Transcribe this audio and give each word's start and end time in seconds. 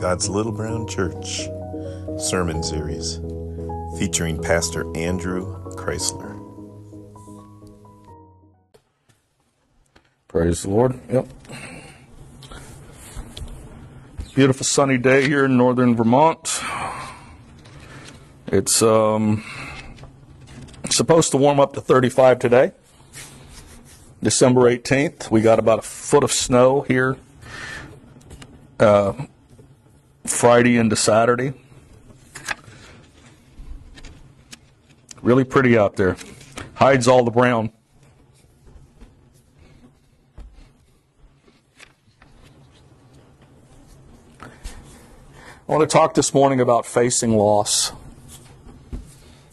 God's 0.00 0.28
Little 0.28 0.52
Brown 0.52 0.86
Church 0.86 1.48
sermon 2.18 2.62
series 2.62 3.20
featuring 3.98 4.40
Pastor 4.40 4.84
Andrew 4.96 5.62
Chrysler. 5.74 6.36
Praise 10.28 10.62
the 10.62 10.70
Lord. 10.70 11.00
Yep. 11.10 11.28
Beautiful 14.34 14.64
sunny 14.64 14.98
day 14.98 15.26
here 15.26 15.46
in 15.46 15.56
northern 15.56 15.96
Vermont. 15.96 16.62
It's 18.46 18.82
um, 18.82 19.42
supposed 20.90 21.32
to 21.32 21.36
warm 21.38 21.58
up 21.58 21.72
to 21.72 21.80
35 21.80 22.38
today. 22.38 22.72
December 24.22 24.62
18th. 24.62 25.30
We 25.30 25.40
got 25.40 25.58
about 25.58 25.80
a 25.80 25.82
foot 25.82 26.22
of 26.22 26.32
snow 26.32 26.82
here 26.82 27.16
uh, 28.80 29.12
Friday 30.28 30.76
into 30.76 30.96
Saturday. 30.96 31.52
Really 35.22 35.44
pretty 35.44 35.76
out 35.76 35.96
there. 35.96 36.16
Hides 36.74 37.08
all 37.08 37.24
the 37.24 37.30
brown. 37.30 37.72
I 44.40 44.46
want 45.66 45.82
to 45.82 45.92
talk 45.92 46.14
this 46.14 46.32
morning 46.32 46.60
about 46.60 46.86
facing 46.86 47.36
loss. 47.36 47.92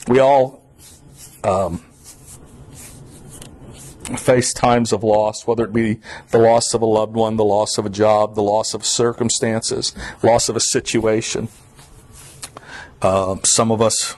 We 0.08 0.20
all 0.20 0.64
um, 1.44 1.84
face 4.18 4.54
times 4.54 4.94
of 4.94 5.04
loss, 5.04 5.48
whether 5.48 5.64
it 5.64 5.74
be 5.74 6.00
the 6.30 6.38
loss 6.38 6.74
of 6.74 6.82
a 6.82 6.86
loved 6.86 7.16
one, 7.16 7.38
the 7.38 7.44
loss 7.44 7.78
of 7.78 7.86
a 7.86 7.90
job, 7.90 8.36
the 8.36 8.44
loss 8.44 8.74
of 8.74 8.86
circumstances, 8.86 9.94
loss 10.22 10.48
of 10.50 10.56
a 10.56 10.60
situation. 10.60 11.48
Uh, 13.02 13.38
some 13.44 13.72
of 13.72 13.82
us, 13.82 14.16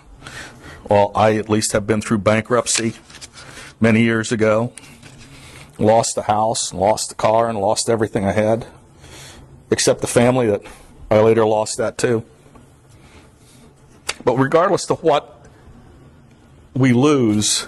well, 0.90 1.12
I 1.16 1.36
at 1.36 1.50
least 1.50 1.72
have 1.72 1.88
been 1.88 2.02
through 2.02 2.20
bankruptcy 2.20 2.94
many 3.80 4.04
years 4.04 4.32
ago. 4.32 4.74
Lost 5.80 6.16
the 6.16 6.24
house, 6.24 6.74
lost 6.74 7.10
the 7.10 7.16
car, 7.16 7.50
and 7.50 7.60
lost 7.60 7.90
everything 7.90 8.26
I 8.26 8.32
had, 8.32 8.66
except 9.70 10.02
the 10.02 10.08
family 10.08 10.48
that 10.48 10.64
I 11.10 11.20
later 11.20 11.46
lost 11.46 11.78
that 11.78 11.98
too. 11.98 12.26
But 14.26 14.38
regardless 14.38 14.90
of 14.90 15.04
what 15.04 15.46
we 16.74 16.94
lose, 16.94 17.68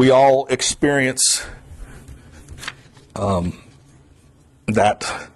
we 0.00 0.10
all 0.10 0.46
experience 0.46 1.44
um, 3.14 3.62
that 4.66 5.28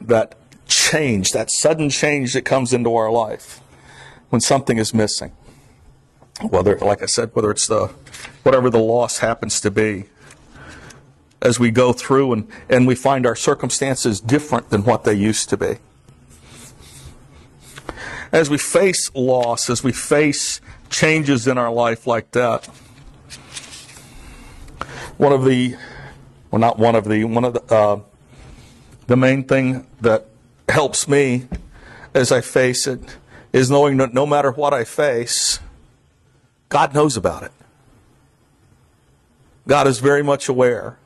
that 0.00 0.34
change, 0.66 1.30
that 1.30 1.52
sudden 1.52 1.88
change 1.88 2.32
that 2.32 2.42
comes 2.42 2.72
into 2.72 2.96
our 2.96 3.12
life 3.12 3.60
when 4.30 4.40
something 4.40 4.76
is 4.76 4.92
missing. 4.92 5.30
Whether, 6.42 6.76
like 6.78 7.00
I 7.00 7.06
said, 7.06 7.30
whether 7.32 7.52
it's 7.52 7.68
the 7.68 7.92
whatever 8.42 8.70
the 8.70 8.80
loss 8.80 9.18
happens 9.18 9.60
to 9.60 9.70
be, 9.70 10.06
as 11.40 11.60
we 11.60 11.70
go 11.70 11.92
through 11.92 12.32
and, 12.32 12.48
and 12.68 12.88
we 12.88 12.96
find 12.96 13.24
our 13.24 13.36
circumstances 13.36 14.20
different 14.20 14.70
than 14.70 14.82
what 14.82 15.04
they 15.04 15.14
used 15.14 15.48
to 15.50 15.56
be. 15.56 15.76
As 18.32 18.50
we 18.50 18.58
face 18.58 19.12
loss, 19.14 19.70
as 19.70 19.84
we 19.84 19.92
face 19.92 20.60
changes 20.90 21.46
in 21.46 21.56
our 21.56 21.70
life 21.70 22.04
like 22.04 22.32
that, 22.32 22.68
one 25.18 25.32
of 25.32 25.44
the, 25.44 25.76
well, 26.50 26.60
not 26.60 26.78
one 26.78 26.94
of 26.94 27.04
the, 27.04 27.24
one 27.24 27.44
of 27.44 27.52
the, 27.52 27.74
uh, 27.74 28.00
the 29.08 29.16
main 29.16 29.44
thing 29.44 29.86
that 30.00 30.26
helps 30.68 31.08
me 31.08 31.48
as 32.14 32.32
I 32.32 32.40
face 32.40 32.86
it 32.86 33.00
is 33.52 33.70
knowing 33.70 33.96
that 33.98 34.14
no 34.14 34.24
matter 34.24 34.50
what 34.52 34.72
I 34.72 34.84
face, 34.84 35.58
God 36.68 36.94
knows 36.94 37.16
about 37.16 37.42
it. 37.42 37.52
God 39.66 39.86
is 39.86 39.98
very 39.98 40.22
much 40.22 40.48
aware 40.48 40.98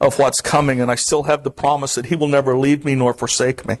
of 0.00 0.18
what's 0.18 0.40
coming, 0.40 0.80
and 0.80 0.90
I 0.90 0.96
still 0.96 1.24
have 1.24 1.44
the 1.44 1.50
promise 1.50 1.94
that 1.94 2.06
He 2.06 2.16
will 2.16 2.28
never 2.28 2.56
leave 2.56 2.84
me 2.84 2.94
nor 2.94 3.14
forsake 3.14 3.66
me. 3.66 3.76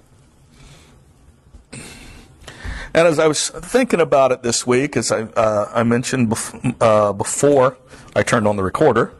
And 2.94 3.08
as 3.08 3.18
I 3.18 3.26
was 3.26 3.50
thinking 3.50 4.00
about 4.00 4.30
it 4.30 4.44
this 4.44 4.64
week, 4.64 4.96
as 4.96 5.10
I, 5.10 5.22
uh, 5.22 5.68
I 5.74 5.82
mentioned 5.82 6.30
bef- 6.30 6.76
uh, 6.80 7.12
before 7.12 7.76
I 8.14 8.22
turned 8.22 8.46
on 8.46 8.54
the 8.54 8.62
recorder, 8.62 9.12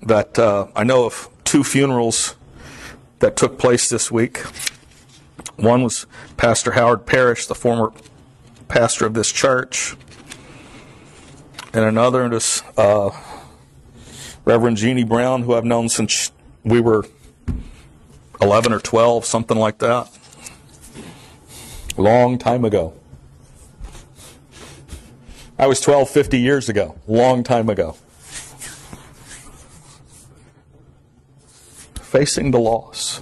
that 0.00 0.38
uh, 0.38 0.68
I 0.74 0.82
know 0.82 1.04
of 1.04 1.28
two 1.44 1.62
funerals 1.62 2.36
that 3.18 3.36
took 3.36 3.58
place 3.58 3.90
this 3.90 4.10
week. 4.10 4.38
One 5.56 5.82
was 5.82 6.06
Pastor 6.38 6.72
Howard 6.72 7.04
Parrish, 7.04 7.46
the 7.46 7.54
former 7.54 7.92
pastor 8.68 9.04
of 9.04 9.12
this 9.12 9.30
church, 9.30 9.94
and 11.74 11.84
another 11.84 12.32
is 12.32 12.62
uh, 12.78 13.10
Reverend 14.46 14.78
Jeannie 14.78 15.04
Brown, 15.04 15.42
who 15.42 15.52
I've 15.52 15.66
known 15.66 15.90
since 15.90 16.32
we 16.64 16.80
were 16.80 17.04
11 18.40 18.72
or 18.72 18.80
12, 18.80 19.26
something 19.26 19.58
like 19.58 19.78
that. 19.78 20.08
Long 21.98 22.38
time 22.38 22.64
ago. 22.64 22.94
I 25.58 25.66
was 25.66 25.80
12, 25.80 26.08
50 26.08 26.38
years 26.38 26.68
ago. 26.68 26.96
Long 27.08 27.42
time 27.42 27.68
ago. 27.68 27.96
Facing 31.96 32.52
the 32.52 32.60
loss. 32.60 33.20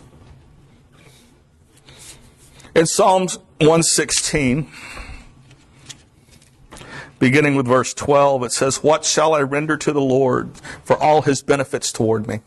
In 2.75 2.85
Psalms 2.85 3.39
116, 3.61 4.71
beginning 7.19 7.55
with 7.55 7.67
verse 7.67 7.95
12, 7.95 8.45
it 8.45 8.53
says, 8.53 8.83
What 8.83 9.07
shall 9.07 9.33
I 9.33 9.41
render 9.41 9.79
to 9.79 9.93
the 9.95 10.03
Lord 10.03 10.51
for 10.85 11.03
all 11.03 11.23
his 11.23 11.41
benefits 11.41 11.91
toward 11.91 12.29
me? 12.29 12.41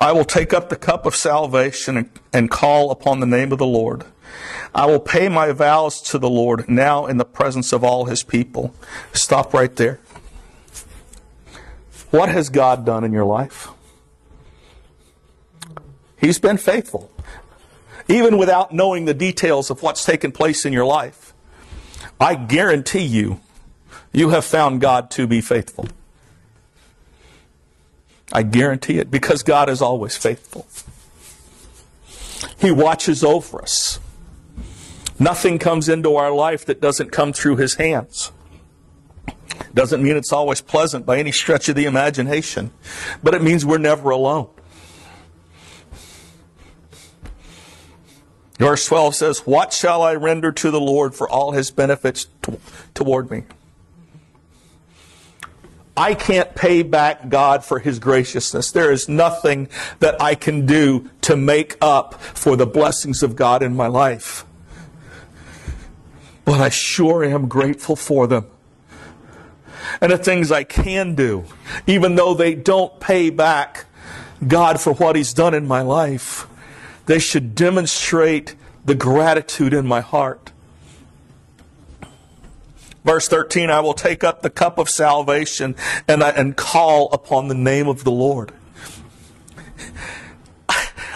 I 0.00 0.12
will 0.12 0.24
take 0.24 0.54
up 0.54 0.70
the 0.70 0.76
cup 0.76 1.04
of 1.04 1.14
salvation 1.14 2.10
and, 2.32 2.50
call 2.50 2.90
upon 2.90 3.20
the 3.20 3.26
name 3.26 3.52
of 3.52 3.58
the 3.58 3.66
Lord. 3.66 4.04
I 4.74 4.86
will 4.86 4.98
pay 4.98 5.28
my 5.28 5.52
vows 5.52 6.00
to 6.02 6.18
the 6.18 6.30
Lord 6.30 6.68
now 6.68 7.04
in 7.04 7.18
the 7.18 7.24
presence 7.24 7.72
of 7.72 7.84
all 7.84 8.06
his 8.06 8.22
people. 8.22 8.74
Stop 9.12 9.52
right 9.52 9.74
there. 9.76 10.00
What 12.10 12.30
has 12.30 12.48
God 12.48 12.86
done 12.86 13.04
in 13.04 13.12
your 13.12 13.26
life? 13.26 13.68
He's 16.16 16.38
been 16.38 16.56
faithful. 16.56 17.12
Even 18.08 18.38
without 18.38 18.72
knowing 18.72 19.04
the 19.04 19.14
details 19.14 19.70
of 19.70 19.82
what's 19.82 20.04
taken 20.04 20.32
place 20.32 20.64
in 20.64 20.72
your 20.72 20.86
life, 20.86 21.34
I 22.18 22.34
guarantee 22.36 23.04
you, 23.04 23.40
you 24.12 24.30
have 24.30 24.44
found 24.44 24.80
God 24.80 25.10
to 25.12 25.26
be 25.26 25.40
faithful. 25.40 25.86
I 28.32 28.42
guarantee 28.42 28.98
it 28.98 29.10
because 29.10 29.42
God 29.42 29.68
is 29.68 29.82
always 29.82 30.16
faithful. 30.16 30.66
He 32.58 32.70
watches 32.70 33.24
over 33.24 33.62
us. 33.62 33.98
Nothing 35.18 35.58
comes 35.58 35.88
into 35.88 36.16
our 36.16 36.32
life 36.32 36.64
that 36.66 36.80
doesn't 36.80 37.10
come 37.10 37.32
through 37.32 37.56
His 37.56 37.74
hands. 37.74 38.32
Doesn't 39.74 40.02
mean 40.02 40.16
it's 40.16 40.32
always 40.32 40.60
pleasant 40.60 41.04
by 41.04 41.18
any 41.18 41.32
stretch 41.32 41.68
of 41.68 41.76
the 41.76 41.84
imagination, 41.84 42.70
but 43.22 43.34
it 43.34 43.42
means 43.42 43.64
we're 43.64 43.78
never 43.78 44.10
alone. 44.10 44.48
Verse 48.58 48.84
12 48.86 49.14
says, 49.14 49.38
What 49.40 49.72
shall 49.72 50.02
I 50.02 50.14
render 50.14 50.52
to 50.52 50.70
the 50.70 50.80
Lord 50.80 51.14
for 51.14 51.28
all 51.28 51.52
His 51.52 51.70
benefits 51.70 52.26
t- 52.42 52.58
toward 52.94 53.30
me? 53.30 53.44
I 56.00 56.14
can't 56.14 56.54
pay 56.54 56.82
back 56.82 57.28
God 57.28 57.62
for 57.62 57.78
His 57.78 57.98
graciousness. 57.98 58.70
There 58.70 58.90
is 58.90 59.06
nothing 59.06 59.68
that 59.98 60.18
I 60.18 60.34
can 60.34 60.64
do 60.64 61.10
to 61.20 61.36
make 61.36 61.76
up 61.82 62.14
for 62.14 62.56
the 62.56 62.66
blessings 62.66 63.22
of 63.22 63.36
God 63.36 63.62
in 63.62 63.76
my 63.76 63.86
life. 63.86 64.46
But 66.46 66.58
I 66.58 66.70
sure 66.70 67.22
am 67.22 67.48
grateful 67.48 67.96
for 67.96 68.26
them. 68.26 68.46
And 70.00 70.10
the 70.10 70.16
things 70.16 70.50
I 70.50 70.64
can 70.64 71.14
do, 71.14 71.44
even 71.86 72.14
though 72.14 72.32
they 72.32 72.54
don't 72.54 72.98
pay 72.98 73.28
back 73.28 73.84
God 74.48 74.80
for 74.80 74.94
what 74.94 75.16
He's 75.16 75.34
done 75.34 75.52
in 75.52 75.68
my 75.68 75.82
life, 75.82 76.46
they 77.04 77.18
should 77.18 77.54
demonstrate 77.54 78.54
the 78.86 78.94
gratitude 78.94 79.74
in 79.74 79.86
my 79.86 80.00
heart. 80.00 80.50
Verse 83.04 83.28
13, 83.28 83.70
I 83.70 83.80
will 83.80 83.94
take 83.94 84.22
up 84.22 84.42
the 84.42 84.50
cup 84.50 84.78
of 84.78 84.88
salvation 84.88 85.74
and, 86.06 86.22
I, 86.22 86.30
and 86.30 86.56
call 86.56 87.10
upon 87.12 87.48
the 87.48 87.54
name 87.54 87.88
of 87.88 88.04
the 88.04 88.10
Lord. 88.10 88.52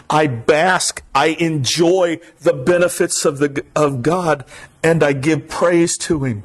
I 0.09 0.27
bask, 0.27 1.03
I 1.15 1.29
enjoy 1.29 2.21
the 2.41 2.53
benefits 2.53 3.25
of, 3.25 3.39
the, 3.39 3.65
of 3.75 4.03
God, 4.03 4.45
and 4.83 5.03
I 5.03 5.13
give 5.13 5.49
praise 5.49 5.97
to 5.99 6.25
Him. 6.25 6.45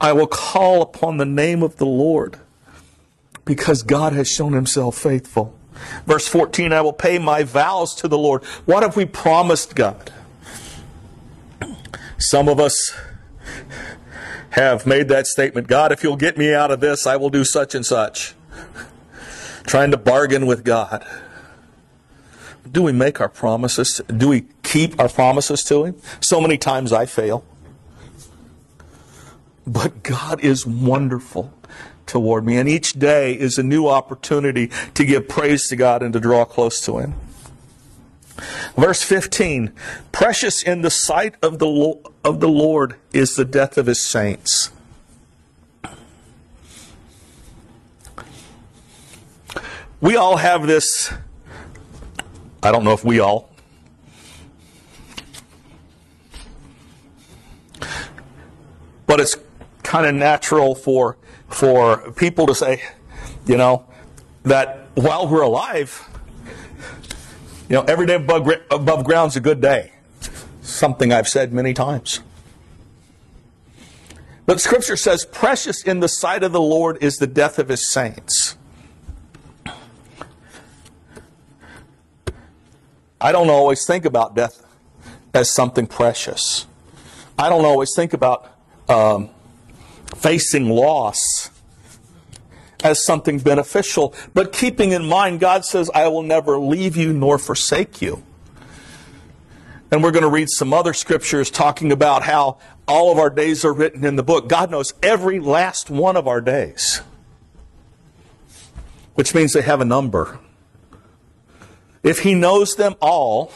I 0.00 0.12
will 0.12 0.26
call 0.26 0.82
upon 0.82 1.16
the 1.16 1.26
name 1.26 1.62
of 1.62 1.76
the 1.76 1.86
Lord 1.86 2.38
because 3.44 3.82
God 3.82 4.12
has 4.12 4.30
shown 4.30 4.52
Himself 4.52 4.96
faithful. 4.96 5.54
Verse 6.06 6.28
14, 6.28 6.72
I 6.72 6.80
will 6.80 6.92
pay 6.92 7.18
my 7.18 7.42
vows 7.42 7.94
to 7.96 8.08
the 8.08 8.18
Lord. 8.18 8.44
What 8.64 8.82
have 8.82 8.96
we 8.96 9.04
promised 9.04 9.74
God? 9.74 10.12
Some 12.18 12.48
of 12.48 12.58
us 12.58 12.94
have 14.56 14.86
made 14.86 15.08
that 15.08 15.26
statement 15.26 15.68
God, 15.68 15.92
if 15.92 16.02
you'll 16.02 16.16
get 16.16 16.36
me 16.38 16.52
out 16.52 16.70
of 16.70 16.80
this, 16.80 17.06
I 17.06 17.16
will 17.16 17.30
do 17.30 17.44
such 17.44 17.74
and 17.74 17.84
such. 17.84 18.34
Trying 19.64 19.90
to 19.90 19.96
bargain 19.96 20.46
with 20.46 20.64
God. 20.64 21.06
Do 22.70 22.82
we 22.82 22.92
make 22.92 23.20
our 23.20 23.28
promises? 23.28 24.00
Do 24.08 24.28
we 24.28 24.46
keep 24.62 24.98
our 24.98 25.08
promises 25.08 25.62
to 25.64 25.84
Him? 25.84 25.96
So 26.20 26.40
many 26.40 26.56
times 26.56 26.92
I 26.92 27.06
fail. 27.06 27.44
But 29.66 30.02
God 30.02 30.40
is 30.40 30.66
wonderful 30.66 31.52
toward 32.06 32.46
me, 32.46 32.56
and 32.56 32.68
each 32.68 32.92
day 32.92 33.34
is 33.34 33.58
a 33.58 33.62
new 33.62 33.88
opportunity 33.88 34.70
to 34.94 35.04
give 35.04 35.28
praise 35.28 35.68
to 35.68 35.76
God 35.76 36.02
and 36.02 36.12
to 36.12 36.20
draw 36.20 36.44
close 36.44 36.80
to 36.86 36.98
Him. 36.98 37.14
Verse 38.76 39.02
15 39.02 39.72
Precious 40.12 40.62
in 40.62 40.82
the 40.82 40.90
sight 40.90 41.34
of 41.42 41.58
the, 41.58 42.00
of 42.24 42.40
the 42.40 42.48
Lord 42.48 42.96
is 43.12 43.36
the 43.36 43.44
death 43.44 43.78
of 43.78 43.86
His 43.86 44.00
saints. 44.00 44.70
We 50.00 50.16
all 50.16 50.36
have 50.36 50.66
this, 50.66 51.12
I 52.62 52.70
don't 52.70 52.84
know 52.84 52.92
if 52.92 53.02
we 53.02 53.18
all, 53.18 53.50
but 59.06 59.20
it's 59.20 59.36
kind 59.82 60.06
of 60.06 60.14
natural 60.14 60.74
for 60.74 61.16
for 61.48 62.10
people 62.12 62.46
to 62.46 62.54
say, 62.54 62.82
you 63.46 63.56
know, 63.56 63.86
that 64.42 64.88
while 64.94 65.28
we're 65.28 65.42
alive, 65.42 66.06
you 67.68 67.74
know, 67.76 67.82
every 67.82 68.06
day 68.06 68.14
above, 68.14 68.48
above 68.70 69.04
ground 69.04 69.32
is 69.32 69.36
a 69.36 69.40
good 69.40 69.60
day. 69.60 69.92
Something 70.62 71.12
I've 71.12 71.28
said 71.28 71.52
many 71.52 71.74
times. 71.74 72.20
But 74.46 74.60
Scripture 74.60 74.96
says, 74.96 75.24
precious 75.24 75.82
in 75.82 76.00
the 76.00 76.08
sight 76.08 76.44
of 76.44 76.52
the 76.52 76.60
Lord 76.60 76.98
is 77.00 77.16
the 77.16 77.26
death 77.26 77.58
of 77.58 77.68
his 77.68 77.90
saints. 77.90 78.56
I 83.20 83.32
don't 83.32 83.50
always 83.50 83.84
think 83.84 84.04
about 84.04 84.36
death 84.36 84.64
as 85.34 85.50
something 85.50 85.86
precious. 85.86 86.66
I 87.38 87.48
don't 87.48 87.64
always 87.64 87.94
think 87.94 88.12
about 88.12 88.48
um, 88.88 89.30
facing 90.14 90.68
loss 90.68 91.50
as 92.84 93.04
something 93.04 93.38
beneficial, 93.38 94.14
but 94.34 94.52
keeping 94.52 94.92
in 94.92 95.06
mind, 95.06 95.40
God 95.40 95.64
says, 95.64 95.90
I 95.94 96.08
will 96.08 96.22
never 96.22 96.58
leave 96.58 96.96
you 96.96 97.12
nor 97.12 97.38
forsake 97.38 98.02
you. 98.02 98.22
And 99.90 100.02
we're 100.02 100.10
going 100.10 100.24
to 100.24 100.30
read 100.30 100.50
some 100.50 100.72
other 100.72 100.92
scriptures 100.92 101.50
talking 101.50 101.92
about 101.92 102.22
how 102.22 102.58
all 102.88 103.12
of 103.12 103.18
our 103.18 103.30
days 103.30 103.64
are 103.64 103.72
written 103.72 104.04
in 104.04 104.16
the 104.16 104.22
book. 104.22 104.48
God 104.48 104.70
knows 104.70 104.94
every 105.02 105.40
last 105.40 105.90
one 105.90 106.16
of 106.16 106.26
our 106.26 106.40
days, 106.40 107.00
which 109.14 109.34
means 109.34 109.52
they 109.52 109.62
have 109.62 109.80
a 109.80 109.84
number. 109.84 110.38
If 112.02 112.20
He 112.20 112.34
knows 112.34 112.76
them 112.76 112.94
all, 113.00 113.52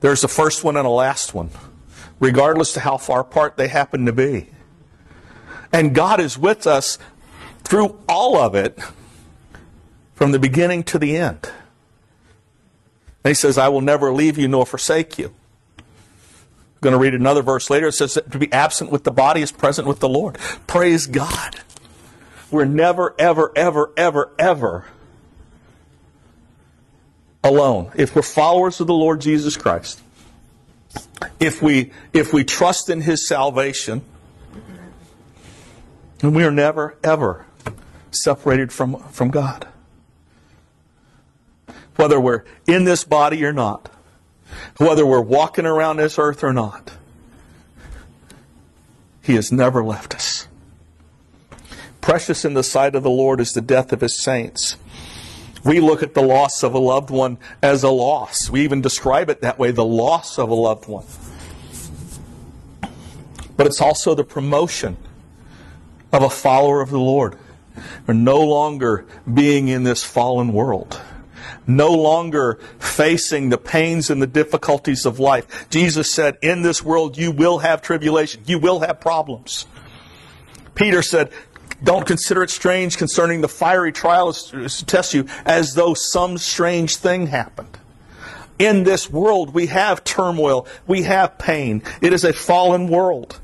there's 0.00 0.22
a 0.22 0.28
first 0.28 0.62
one 0.62 0.76
and 0.76 0.86
a 0.86 0.90
last 0.90 1.34
one, 1.34 1.50
regardless 2.20 2.72
to 2.74 2.80
how 2.80 2.96
far 2.96 3.20
apart 3.20 3.56
they 3.56 3.68
happen 3.68 4.06
to 4.06 4.12
be. 4.12 4.48
And 5.72 5.94
God 5.94 6.20
is 6.20 6.38
with 6.38 6.66
us 6.66 6.98
through 7.64 7.98
all 8.08 8.36
of 8.36 8.54
it 8.54 8.78
from 10.14 10.32
the 10.32 10.38
beginning 10.38 10.82
to 10.84 10.98
the 10.98 11.16
end. 11.16 11.50
And 13.24 13.30
he 13.30 13.34
says, 13.34 13.58
I 13.58 13.68
will 13.68 13.80
never 13.80 14.12
leave 14.12 14.38
you 14.38 14.48
nor 14.48 14.66
forsake 14.66 15.18
you. 15.18 15.32
I'm 15.78 16.80
going 16.80 16.92
to 16.92 16.98
read 16.98 17.14
another 17.14 17.42
verse 17.42 17.70
later. 17.70 17.88
It 17.88 17.92
says 17.92 18.14
that 18.14 18.30
to 18.32 18.38
be 18.38 18.52
absent 18.52 18.90
with 18.90 19.04
the 19.04 19.10
body 19.10 19.42
is 19.42 19.52
present 19.52 19.86
with 19.86 20.00
the 20.00 20.08
Lord. 20.08 20.38
Praise 20.66 21.06
God. 21.06 21.56
We're 22.50 22.64
never, 22.64 23.14
ever, 23.18 23.52
ever, 23.54 23.92
ever, 23.96 24.32
ever 24.38 24.86
alone. 27.44 27.90
If 27.94 28.14
we're 28.14 28.22
followers 28.22 28.80
of 28.80 28.86
the 28.86 28.94
Lord 28.94 29.20
Jesus 29.20 29.56
Christ, 29.56 30.00
if 31.40 31.60
we, 31.60 31.92
if 32.12 32.32
we 32.32 32.44
trust 32.44 32.88
in 32.90 33.00
his 33.00 33.26
salvation, 33.26 34.02
and 36.22 36.34
we 36.34 36.44
are 36.44 36.50
never, 36.50 36.96
ever 37.04 37.44
separated 38.10 38.72
from, 38.72 38.98
from 39.10 39.30
God. 39.30 39.66
Whether 41.96 42.20
we're 42.20 42.44
in 42.66 42.84
this 42.84 43.04
body 43.04 43.44
or 43.44 43.52
not, 43.52 43.90
whether 44.78 45.04
we're 45.04 45.20
walking 45.20 45.66
around 45.66 45.96
this 45.96 46.18
earth 46.18 46.44
or 46.44 46.52
not, 46.52 46.92
He 49.22 49.34
has 49.34 49.50
never 49.50 49.82
left 49.82 50.14
us. 50.14 50.46
Precious 52.00 52.44
in 52.44 52.54
the 52.54 52.62
sight 52.62 52.94
of 52.94 53.02
the 53.02 53.10
Lord 53.10 53.40
is 53.40 53.52
the 53.52 53.60
death 53.60 53.92
of 53.92 54.00
His 54.00 54.16
saints. 54.16 54.76
We 55.64 55.80
look 55.80 56.02
at 56.02 56.14
the 56.14 56.22
loss 56.22 56.62
of 56.62 56.74
a 56.74 56.78
loved 56.78 57.10
one 57.10 57.38
as 57.62 57.82
a 57.82 57.90
loss. 57.90 58.48
We 58.48 58.62
even 58.62 58.80
describe 58.80 59.28
it 59.28 59.40
that 59.42 59.58
way 59.58 59.72
the 59.72 59.84
loss 59.84 60.38
of 60.38 60.48
a 60.48 60.54
loved 60.54 60.88
one. 60.88 61.04
But 63.56 63.66
it's 63.66 63.80
also 63.80 64.14
the 64.14 64.24
promotion 64.24 64.96
of 66.12 66.22
a 66.22 66.30
follower 66.30 66.80
of 66.80 66.90
the 66.90 67.00
Lord. 67.00 67.36
We're 68.06 68.14
no 68.14 68.40
longer 68.42 69.06
being 69.32 69.68
in 69.68 69.82
this 69.82 70.04
fallen 70.04 70.52
world. 70.52 71.00
No 71.66 71.92
longer 71.92 72.58
facing 72.78 73.50
the 73.50 73.58
pains 73.58 74.10
and 74.10 74.22
the 74.22 74.26
difficulties 74.26 75.04
of 75.04 75.18
life. 75.18 75.68
Jesus 75.70 76.10
said, 76.10 76.38
In 76.40 76.62
this 76.62 76.82
world 76.82 77.18
you 77.18 77.30
will 77.30 77.58
have 77.58 77.82
tribulation. 77.82 78.42
You 78.46 78.58
will 78.58 78.80
have 78.80 79.00
problems. 79.00 79.66
Peter 80.74 81.02
said, 81.02 81.30
Don't 81.82 82.06
consider 82.06 82.42
it 82.42 82.50
strange 82.50 82.96
concerning 82.96 83.40
the 83.40 83.48
fiery 83.48 83.92
trials 83.92 84.50
to 84.50 84.86
test 84.86 85.12
you 85.12 85.26
as 85.44 85.74
though 85.74 85.92
some 85.94 86.38
strange 86.38 86.96
thing 86.96 87.26
happened. 87.26 87.76
In 88.58 88.84
this 88.84 89.10
world 89.10 89.54
we 89.54 89.66
have 89.66 90.04
turmoil. 90.04 90.66
We 90.86 91.02
have 91.02 91.38
pain. 91.38 91.82
It 92.00 92.12
is 92.12 92.24
a 92.24 92.32
fallen 92.32 92.88
world. 92.88 93.40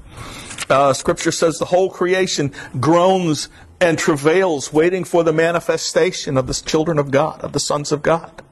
Uh, 0.68 0.92
scripture 0.92 1.32
says 1.32 1.58
the 1.58 1.66
whole 1.66 1.90
creation 1.90 2.52
groans 2.80 3.48
and 3.80 3.98
travails, 3.98 4.72
waiting 4.72 5.04
for 5.04 5.22
the 5.22 5.32
manifestation 5.32 6.36
of 6.36 6.46
the 6.46 6.54
children 6.54 6.98
of 6.98 7.10
God, 7.10 7.40
of 7.42 7.52
the 7.52 7.60
sons 7.60 7.92
of 7.92 8.02
God. 8.02 8.42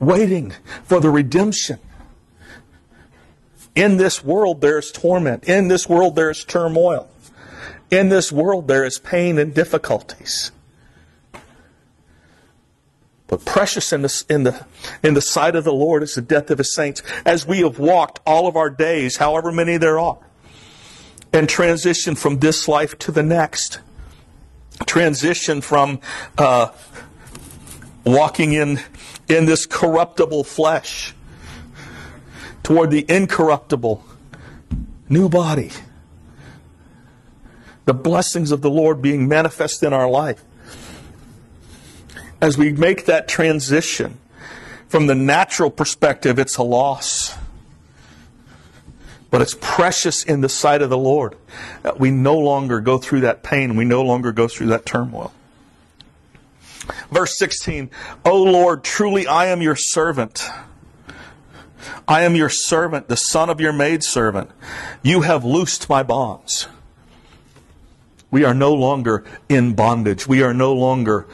Waiting 0.00 0.52
for 0.84 1.00
the 1.00 1.10
redemption. 1.10 1.78
In 3.74 3.96
this 3.96 4.24
world 4.24 4.60
there 4.60 4.78
is 4.78 4.90
torment. 4.90 5.44
In 5.48 5.68
this 5.68 5.88
world 5.88 6.16
there 6.16 6.30
is 6.30 6.44
turmoil. 6.44 7.08
In 7.90 8.08
this 8.08 8.32
world 8.32 8.68
there 8.68 8.84
is 8.84 8.98
pain 8.98 9.38
and 9.38 9.54
difficulties. 9.54 10.52
But 13.26 13.44
precious 13.44 13.92
in 13.92 14.02
the, 14.02 14.24
in, 14.30 14.44
the, 14.44 14.66
in 15.02 15.14
the 15.14 15.20
sight 15.20 15.54
of 15.54 15.64
the 15.64 15.72
Lord 15.72 16.02
is 16.02 16.14
the 16.14 16.22
death 16.22 16.50
of 16.50 16.58
his 16.58 16.72
saints, 16.72 17.02
as 17.26 17.46
we 17.46 17.58
have 17.58 17.78
walked 17.78 18.20
all 18.26 18.46
of 18.46 18.56
our 18.56 18.70
days, 18.70 19.18
however 19.18 19.52
many 19.52 19.76
there 19.76 19.98
are 19.98 20.18
and 21.32 21.48
transition 21.48 22.14
from 22.14 22.38
this 22.38 22.68
life 22.68 22.98
to 22.98 23.12
the 23.12 23.22
next. 23.22 23.80
Transition 24.86 25.60
from 25.60 26.00
uh, 26.36 26.68
walking 28.04 28.52
in 28.52 28.80
in 29.28 29.46
this 29.46 29.66
corruptible 29.66 30.44
flesh 30.44 31.14
toward 32.62 32.90
the 32.90 33.04
incorruptible 33.08 34.04
new 35.08 35.28
body. 35.28 35.70
The 37.84 37.94
blessings 37.94 38.52
of 38.52 38.60
the 38.60 38.70
Lord 38.70 39.00
being 39.00 39.28
manifest 39.28 39.82
in 39.82 39.92
our 39.92 40.08
life. 40.08 40.42
As 42.40 42.56
we 42.56 42.72
make 42.72 43.06
that 43.06 43.28
transition 43.28 44.18
from 44.88 45.06
the 45.06 45.14
natural 45.14 45.70
perspective, 45.70 46.38
it's 46.38 46.56
a 46.56 46.62
loss 46.62 47.27
but 49.30 49.42
it's 49.42 49.56
precious 49.60 50.24
in 50.24 50.40
the 50.40 50.48
sight 50.48 50.82
of 50.82 50.90
the 50.90 50.98
Lord. 50.98 51.36
that 51.82 52.00
We 52.00 52.10
no 52.10 52.38
longer 52.38 52.80
go 52.80 52.98
through 52.98 53.20
that 53.20 53.42
pain. 53.42 53.76
We 53.76 53.84
no 53.84 54.02
longer 54.02 54.32
go 54.32 54.48
through 54.48 54.68
that 54.68 54.86
turmoil. 54.86 55.32
Verse 57.10 57.38
16, 57.38 57.90
O 58.24 58.42
Lord, 58.42 58.82
truly 58.82 59.26
I 59.26 59.46
am 59.46 59.60
your 59.60 59.76
servant. 59.76 60.48
I 62.06 62.22
am 62.22 62.34
your 62.34 62.48
servant, 62.48 63.08
the 63.08 63.16
son 63.16 63.50
of 63.50 63.60
your 63.60 63.72
maidservant. 63.72 64.50
You 65.02 65.22
have 65.22 65.44
loosed 65.44 65.88
my 65.88 66.02
bonds. 66.02 66.66
We 68.30 68.44
are 68.44 68.54
no 68.54 68.74
longer 68.74 69.24
in 69.48 69.74
bondage. 69.74 70.26
We 70.26 70.42
are 70.42 70.54
no 70.54 70.72
longer 70.72 71.26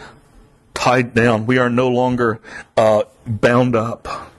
tied 0.74 1.14
down. 1.14 1.46
We 1.46 1.58
are 1.58 1.70
no 1.70 1.88
longer 1.88 2.40
uh, 2.76 3.04
bound 3.26 3.74
up. 3.74 4.32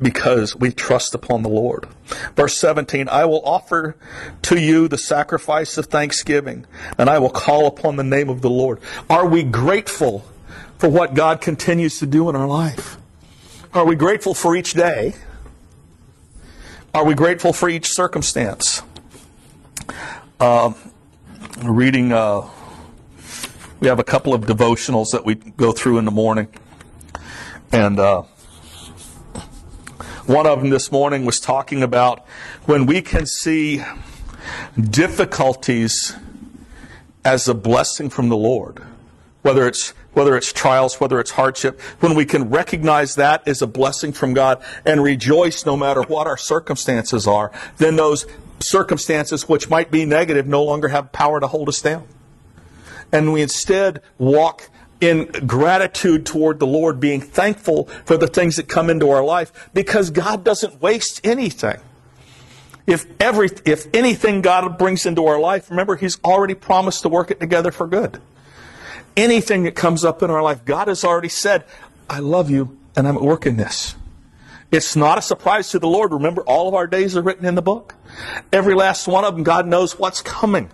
Because 0.00 0.54
we 0.54 0.70
trust 0.70 1.14
upon 1.14 1.42
the 1.42 1.48
Lord. 1.48 1.86
Verse 2.34 2.58
17, 2.58 3.08
I 3.08 3.24
will 3.24 3.42
offer 3.44 3.96
to 4.42 4.60
you 4.60 4.88
the 4.88 4.98
sacrifice 4.98 5.78
of 5.78 5.86
thanksgiving, 5.86 6.66
and 6.98 7.08
I 7.08 7.18
will 7.18 7.30
call 7.30 7.66
upon 7.66 7.96
the 7.96 8.04
name 8.04 8.28
of 8.28 8.42
the 8.42 8.50
Lord. 8.50 8.80
Are 9.08 9.26
we 9.26 9.42
grateful 9.42 10.24
for 10.78 10.88
what 10.88 11.14
God 11.14 11.40
continues 11.40 11.98
to 12.00 12.06
do 12.06 12.28
in 12.28 12.36
our 12.36 12.46
life? 12.46 12.98
Are 13.72 13.86
we 13.86 13.96
grateful 13.96 14.34
for 14.34 14.56
each 14.56 14.74
day? 14.74 15.14
Are 16.94 17.04
we 17.04 17.14
grateful 17.14 17.52
for 17.52 17.68
each 17.68 17.88
circumstance? 17.88 18.82
Uh, 20.40 20.72
reading, 21.62 22.12
uh, 22.12 22.48
we 23.80 23.88
have 23.88 23.98
a 23.98 24.04
couple 24.04 24.34
of 24.34 24.42
devotionals 24.42 25.12
that 25.12 25.24
we 25.24 25.34
go 25.34 25.72
through 25.72 25.98
in 25.98 26.04
the 26.04 26.10
morning. 26.10 26.48
And 27.72 27.98
uh, 27.98 28.22
one 30.26 30.46
of 30.46 30.60
them 30.60 30.70
this 30.70 30.90
morning 30.90 31.24
was 31.24 31.38
talking 31.38 31.82
about 31.82 32.26
when 32.64 32.86
we 32.86 33.00
can 33.00 33.26
see 33.26 33.82
difficulties 34.78 36.16
as 37.24 37.48
a 37.48 37.54
blessing 37.54 38.10
from 38.10 38.28
the 38.28 38.36
Lord, 38.36 38.82
whether 39.42 39.66
it's 39.68 39.94
whether 40.14 40.36
it's 40.36 40.50
trials, 40.52 40.98
whether 40.98 41.20
it's 41.20 41.32
hardship, 41.32 41.78
when 42.00 42.14
we 42.14 42.24
can 42.24 42.48
recognize 42.48 43.16
that 43.16 43.46
as 43.46 43.60
a 43.60 43.66
blessing 43.66 44.12
from 44.12 44.32
God 44.32 44.62
and 44.86 45.02
rejoice 45.02 45.66
no 45.66 45.76
matter 45.76 46.02
what 46.02 46.26
our 46.26 46.38
circumstances 46.38 47.26
are, 47.26 47.52
then 47.76 47.96
those 47.96 48.26
circumstances 48.58 49.46
which 49.46 49.68
might 49.68 49.90
be 49.90 50.06
negative 50.06 50.46
no 50.46 50.64
longer 50.64 50.88
have 50.88 51.12
power 51.12 51.38
to 51.38 51.46
hold 51.46 51.68
us 51.68 51.82
down. 51.82 52.08
And 53.12 53.32
we 53.32 53.42
instead 53.42 54.00
walk 54.16 54.70
in 55.00 55.26
gratitude 55.46 56.26
toward 56.26 56.58
the 56.58 56.66
Lord, 56.66 57.00
being 57.00 57.20
thankful 57.20 57.84
for 58.04 58.16
the 58.16 58.26
things 58.26 58.56
that 58.56 58.68
come 58.68 58.90
into 58.90 59.10
our 59.10 59.24
life 59.24 59.70
because 59.74 60.10
God 60.10 60.44
doesn't 60.44 60.80
waste 60.80 61.20
anything. 61.24 61.78
If 62.86 63.06
every, 63.20 63.50
if 63.64 63.86
anything 63.94 64.42
God 64.42 64.78
brings 64.78 65.06
into 65.06 65.26
our 65.26 65.40
life, 65.40 65.70
remember, 65.70 65.96
He's 65.96 66.18
already 66.24 66.54
promised 66.54 67.02
to 67.02 67.08
work 67.08 67.30
it 67.30 67.40
together 67.40 67.72
for 67.72 67.86
good. 67.86 68.20
Anything 69.16 69.64
that 69.64 69.74
comes 69.74 70.04
up 70.04 70.22
in 70.22 70.30
our 70.30 70.42
life, 70.42 70.64
God 70.64 70.88
has 70.88 71.04
already 71.04 71.28
said, 71.28 71.64
I 72.08 72.20
love 72.20 72.50
you 72.50 72.78
and 72.94 73.08
I'm 73.08 73.16
at 73.16 73.22
work 73.22 73.46
in 73.46 73.56
this. 73.56 73.96
It's 74.70 74.96
not 74.96 75.18
a 75.18 75.22
surprise 75.22 75.70
to 75.70 75.78
the 75.78 75.88
Lord. 75.88 76.12
Remember, 76.12 76.42
all 76.42 76.68
of 76.68 76.74
our 76.74 76.86
days 76.86 77.16
are 77.16 77.22
written 77.22 77.46
in 77.46 77.54
the 77.54 77.62
book. 77.62 77.94
Every 78.52 78.74
last 78.74 79.06
one 79.06 79.24
of 79.24 79.34
them, 79.34 79.44
God 79.44 79.66
knows 79.66 79.98
what's 79.98 80.22
coming. 80.22 80.70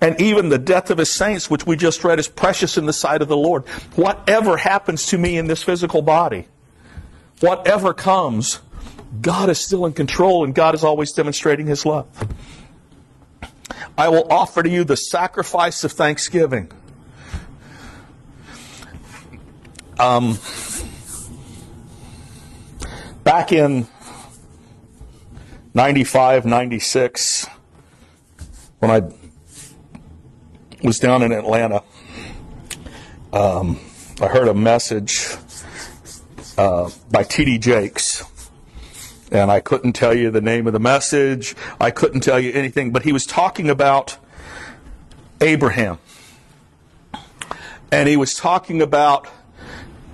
And 0.00 0.20
even 0.20 0.48
the 0.48 0.58
death 0.58 0.90
of 0.90 0.98
his 0.98 1.10
saints, 1.10 1.48
which 1.48 1.66
we 1.66 1.76
just 1.76 2.04
read, 2.04 2.18
is 2.18 2.28
precious 2.28 2.76
in 2.76 2.86
the 2.86 2.92
sight 2.92 3.22
of 3.22 3.28
the 3.28 3.36
Lord. 3.36 3.66
Whatever 3.96 4.56
happens 4.56 5.06
to 5.06 5.18
me 5.18 5.38
in 5.38 5.46
this 5.46 5.62
physical 5.62 6.02
body, 6.02 6.46
whatever 7.40 7.94
comes, 7.94 8.60
God 9.20 9.48
is 9.48 9.58
still 9.58 9.86
in 9.86 9.92
control 9.92 10.44
and 10.44 10.54
God 10.54 10.74
is 10.74 10.84
always 10.84 11.12
demonstrating 11.12 11.66
his 11.66 11.86
love. 11.86 12.06
I 13.96 14.08
will 14.08 14.26
offer 14.30 14.62
to 14.62 14.68
you 14.68 14.84
the 14.84 14.96
sacrifice 14.96 15.84
of 15.84 15.92
thanksgiving. 15.92 16.70
Um, 19.98 20.38
back 23.22 23.52
in 23.52 23.86
95, 25.72 26.44
96, 26.44 27.46
when 28.80 28.90
I 28.90 29.02
was 30.84 30.98
down 30.98 31.22
in 31.22 31.32
Atlanta. 31.32 31.82
Um, 33.32 33.80
I 34.20 34.28
heard 34.28 34.48
a 34.48 34.54
message 34.54 35.34
uh, 36.58 36.90
by 37.10 37.22
T.D. 37.22 37.56
Jakes, 37.56 38.22
and 39.32 39.50
I 39.50 39.60
couldn't 39.60 39.94
tell 39.94 40.14
you 40.14 40.30
the 40.30 40.42
name 40.42 40.66
of 40.66 40.74
the 40.74 40.78
message. 40.78 41.56
I 41.80 41.90
couldn't 41.90 42.20
tell 42.20 42.38
you 42.38 42.52
anything, 42.52 42.92
but 42.92 43.02
he 43.02 43.12
was 43.12 43.24
talking 43.24 43.70
about 43.70 44.18
Abraham. 45.40 45.98
And 47.90 48.06
he 48.06 48.18
was 48.18 48.34
talking 48.34 48.82
about 48.82 49.26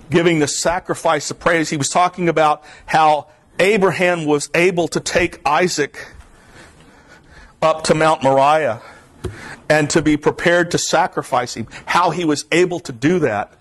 giving 0.09 0.39
the 0.39 0.49
sacrifice 0.49 1.33
of 1.33 1.41
praise. 1.41 1.69
He 1.69 1.77
was 1.77 1.89
talking 1.89 2.29
about 2.29 2.63
how 2.87 3.27
Abraham 3.59 4.25
was 4.25 4.49
able 4.55 4.87
to 4.89 5.01
take 5.01 5.41
Isaac 5.45 6.15
up 7.61 7.83
to 7.85 7.95
Mount 7.97 8.23
Moriah 8.23 8.81
and 9.69 9.89
to 9.91 10.03
be 10.03 10.17
prepared 10.17 10.71
to 10.73 10.79
sacrifice 10.79 11.55
him. 11.55 11.67
How 11.87 12.11
he 12.11 12.25
was 12.25 12.45
able 12.53 12.81
to 12.81 12.93
do 12.93 13.21
that. 13.21 13.53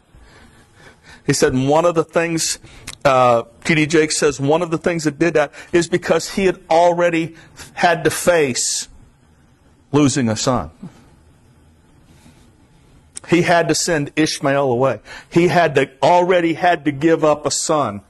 He 1.26 1.34
said 1.34 1.54
one 1.54 1.86
of 1.86 1.96
the 1.96 2.04
things, 2.04 2.60
uh, 3.06 3.44
T.D. 3.64 3.86
Jakes 3.86 4.18
says 4.18 4.40
one 4.40 4.62
of 4.62 4.72
the 4.72 4.78
things 4.78 5.04
that 5.04 5.20
did 5.20 5.36
that 5.36 5.52
is 5.72 5.88
because 5.88 6.34
he 6.34 6.46
had 6.46 6.60
already 6.70 7.36
had 7.74 8.04
to 8.04 8.10
face 8.10 8.88
losing 9.92 10.30
a 10.30 10.36
son. 10.36 10.72
He 13.30 13.44
had 13.44 13.68
to 13.68 13.76
send 13.76 14.12
Ishmael 14.16 14.72
away. 14.72 15.02
He 15.30 15.50
had 15.50 15.76
to, 15.76 15.92
already 16.02 16.54
had 16.54 16.86
to 16.86 16.92
give 16.92 17.24
up 17.24 17.46
a 17.46 17.52
son 17.52 18.02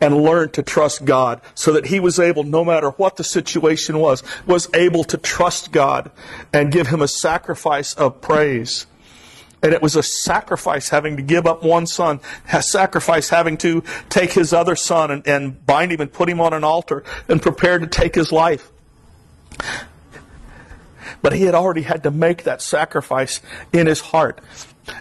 and 0.00 0.22
learned 0.22 0.52
to 0.54 0.62
trust 0.62 1.04
God 1.04 1.40
so 1.54 1.72
that 1.72 1.86
he 1.86 2.00
was 2.00 2.18
able, 2.18 2.44
no 2.44 2.64
matter 2.64 2.90
what 2.90 3.16
the 3.16 3.24
situation 3.24 3.98
was, 3.98 4.22
was 4.46 4.68
able 4.74 5.04
to 5.04 5.16
trust 5.16 5.72
God 5.72 6.10
and 6.52 6.72
give 6.72 6.88
him 6.88 7.02
a 7.02 7.08
sacrifice 7.08 7.94
of 7.94 8.20
praise. 8.20 8.86
And 9.62 9.72
it 9.72 9.82
was 9.82 9.96
a 9.96 10.02
sacrifice 10.02 10.90
having 10.90 11.16
to 11.16 11.22
give 11.22 11.46
up 11.46 11.62
one 11.62 11.86
son, 11.86 12.20
a 12.52 12.62
sacrifice 12.62 13.30
having 13.30 13.56
to 13.58 13.82
take 14.08 14.32
his 14.32 14.52
other 14.52 14.76
son 14.76 15.10
and, 15.10 15.26
and 15.26 15.66
bind 15.66 15.92
him 15.92 16.00
and 16.00 16.12
put 16.12 16.28
him 16.28 16.40
on 16.40 16.52
an 16.52 16.62
altar 16.62 17.04
and 17.28 17.40
prepare 17.40 17.78
to 17.78 17.86
take 17.86 18.14
his 18.14 18.30
life. 18.30 18.70
But 21.22 21.32
he 21.32 21.44
had 21.44 21.54
already 21.54 21.82
had 21.82 22.02
to 22.02 22.10
make 22.10 22.44
that 22.44 22.60
sacrifice 22.60 23.40
in 23.72 23.86
his 23.86 24.00
heart 24.00 24.40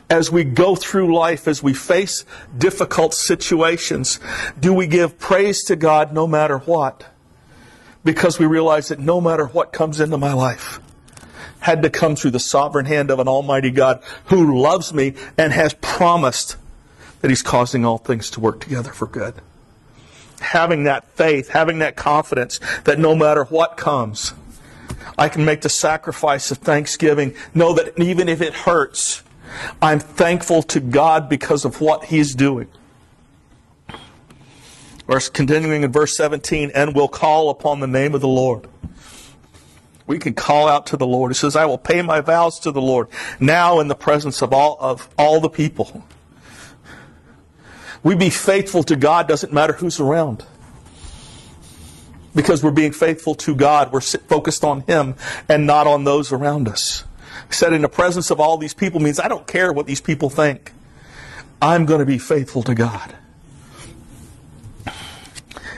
as 0.10 0.32
we 0.32 0.44
go 0.44 0.76
through 0.76 1.16
life, 1.16 1.48
as 1.48 1.62
we 1.62 1.74
face 1.74 2.26
difficult 2.58 3.14
situations, 3.14 4.20
do 4.60 4.74
we 4.74 4.88
give 4.88 5.20
praise 5.20 5.64
to 5.66 5.76
God 5.76 6.14
no 6.14 6.28
matter 6.28 6.60
what? 6.60 7.06
Because 8.04 8.40
we 8.40 8.46
realize 8.46 8.90
that 8.90 9.00
no 9.00 9.20
matter 9.20 9.46
what 9.46 9.74
comes 9.74 10.00
into 10.00 10.18
my 10.18 10.34
life, 10.34 10.80
had 11.60 11.82
to 11.82 11.90
come 11.90 12.16
through 12.16 12.32
the 12.32 12.40
sovereign 12.40 12.86
hand 12.86 13.10
of 13.10 13.20
an 13.20 13.28
almighty 13.28 13.72
God 13.72 14.04
who 14.26 14.60
loves 14.62 14.94
me 14.94 15.16
and 15.36 15.52
has 15.52 15.74
promised 15.82 16.58
that 17.22 17.30
he's 17.30 17.42
causing 17.42 17.84
all 17.84 17.98
things 17.98 18.30
to 18.30 18.40
work 18.40 18.60
together 18.60 18.92
for 18.92 19.08
good. 19.08 19.34
Having 20.42 20.84
that 20.84 21.08
faith, 21.16 21.50
having 21.50 21.80
that 21.80 21.96
confidence 21.96 22.60
that 22.84 23.00
no 23.00 23.16
matter 23.16 23.46
what 23.46 23.78
comes, 23.78 24.34
I 25.18 25.28
can 25.28 25.44
make 25.44 25.62
the 25.62 25.70
sacrifice 25.70 26.52
of 26.52 26.60
thanksgiving, 26.60 27.34
know 27.56 27.74
that 27.74 27.98
even 27.98 28.30
if 28.30 28.44
it 28.44 28.54
hurts, 28.54 29.24
I'm 29.82 30.00
thankful 30.00 30.64
to 30.64 30.80
God 30.80 31.30
because 31.30 31.66
of 31.66 31.82
what 31.82 32.06
He's 32.06 32.36
doing. 32.36 32.68
Verse 35.08 35.30
continuing 35.30 35.84
in 35.84 35.92
verse 35.92 36.18
17, 36.18 36.72
and 36.74 36.96
will 36.96 37.08
call 37.08 37.50
upon 37.50 37.80
the 37.80 37.88
name 37.88 38.16
of 38.16 38.22
the 38.22 38.28
Lord. 38.28 38.68
We 40.08 40.20
can 40.20 40.34
call 40.34 40.68
out 40.68 40.88
to 40.88 40.98
the 40.98 41.06
Lord. 41.06 41.32
He 41.32 41.36
says, 41.36 41.56
I 41.56 41.66
will 41.66 41.78
pay 41.78 42.02
my 42.02 42.22
vows 42.22 42.60
to 42.62 42.72
the 42.72 42.82
Lord 42.82 43.08
now 43.40 43.80
in 43.80 43.88
the 43.88 43.96
presence 43.96 44.42
of 44.42 44.54
all 44.54 44.78
of 44.80 45.10
all 45.18 45.40
the 45.40 45.50
people. 45.50 46.06
We 48.04 48.16
be 48.16 48.30
faithful 48.30 48.84
to 48.84 48.96
God 48.96 49.28
doesn't 49.28 49.52
matter 49.52 49.74
who's 49.74 50.00
around. 50.00 50.46
Because 52.36 52.64
we're 52.64 52.72
being 52.72 52.92
faithful 52.92 53.34
to 53.36 53.56
God, 53.56 53.92
we're 53.92 54.02
focused 54.02 54.64
on 54.64 54.82
Him 54.82 55.16
and 55.50 55.66
not 55.66 55.88
on 55.88 56.04
those 56.04 56.32
around 56.32 56.68
us 56.68 57.04
said 57.50 57.74
in 57.74 57.82
the 57.82 57.90
presence 57.90 58.32
of 58.32 58.40
all 58.40 58.58
these 58.58 58.74
people 58.74 59.00
means 59.00 59.20
I 59.20 59.28
don't 59.28 59.48
care 59.48 59.72
what 59.72 59.86
these 59.86 60.02
people 60.02 60.30
think. 60.30 60.72
I'm 61.62 61.86
going 61.86 62.00
to 62.00 62.06
be 62.06 62.18
faithful 62.18 62.64
to 62.64 62.76
God. 62.76 63.16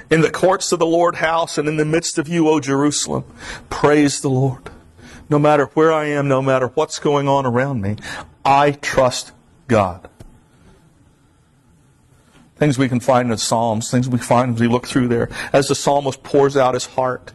In 0.10 0.22
the 0.22 0.32
courts 0.32 0.72
of 0.72 0.80
the 0.80 0.86
Lord 0.86 1.16
house 1.16 1.58
and 1.58 1.68
in 1.68 1.78
the 1.78 1.86
midst 1.86 2.18
of 2.18 2.28
you, 2.28 2.48
O 2.48 2.60
Jerusalem, 2.60 3.26
praise 3.70 4.22
the 4.22 4.30
Lord. 4.30 4.70
No 5.30 5.38
matter 5.38 5.66
where 5.74 5.92
I 5.92 6.06
am, 6.06 6.30
no 6.30 6.42
matter 6.42 6.68
what's 6.68 7.00
going 7.00 7.28
on 7.28 7.46
around 7.46 7.82
me, 7.82 7.98
I 8.46 8.72
trust 8.72 9.34
God. 9.68 10.10
Things 12.56 12.78
we 12.78 12.88
can 12.88 13.02
find 13.02 13.28
in 13.28 13.32
the 13.32 13.38
Psalms, 13.38 13.92
things 13.92 14.08
we 14.08 14.18
find 14.18 14.56
as 14.56 14.62
we 14.62 14.68
look 14.68 14.88
through 14.88 15.10
there, 15.10 15.30
as 15.52 15.68
the 15.68 15.76
psalmist 15.76 16.24
pours 16.24 16.56
out 16.56 16.74
his 16.74 16.86
heart 16.86 17.34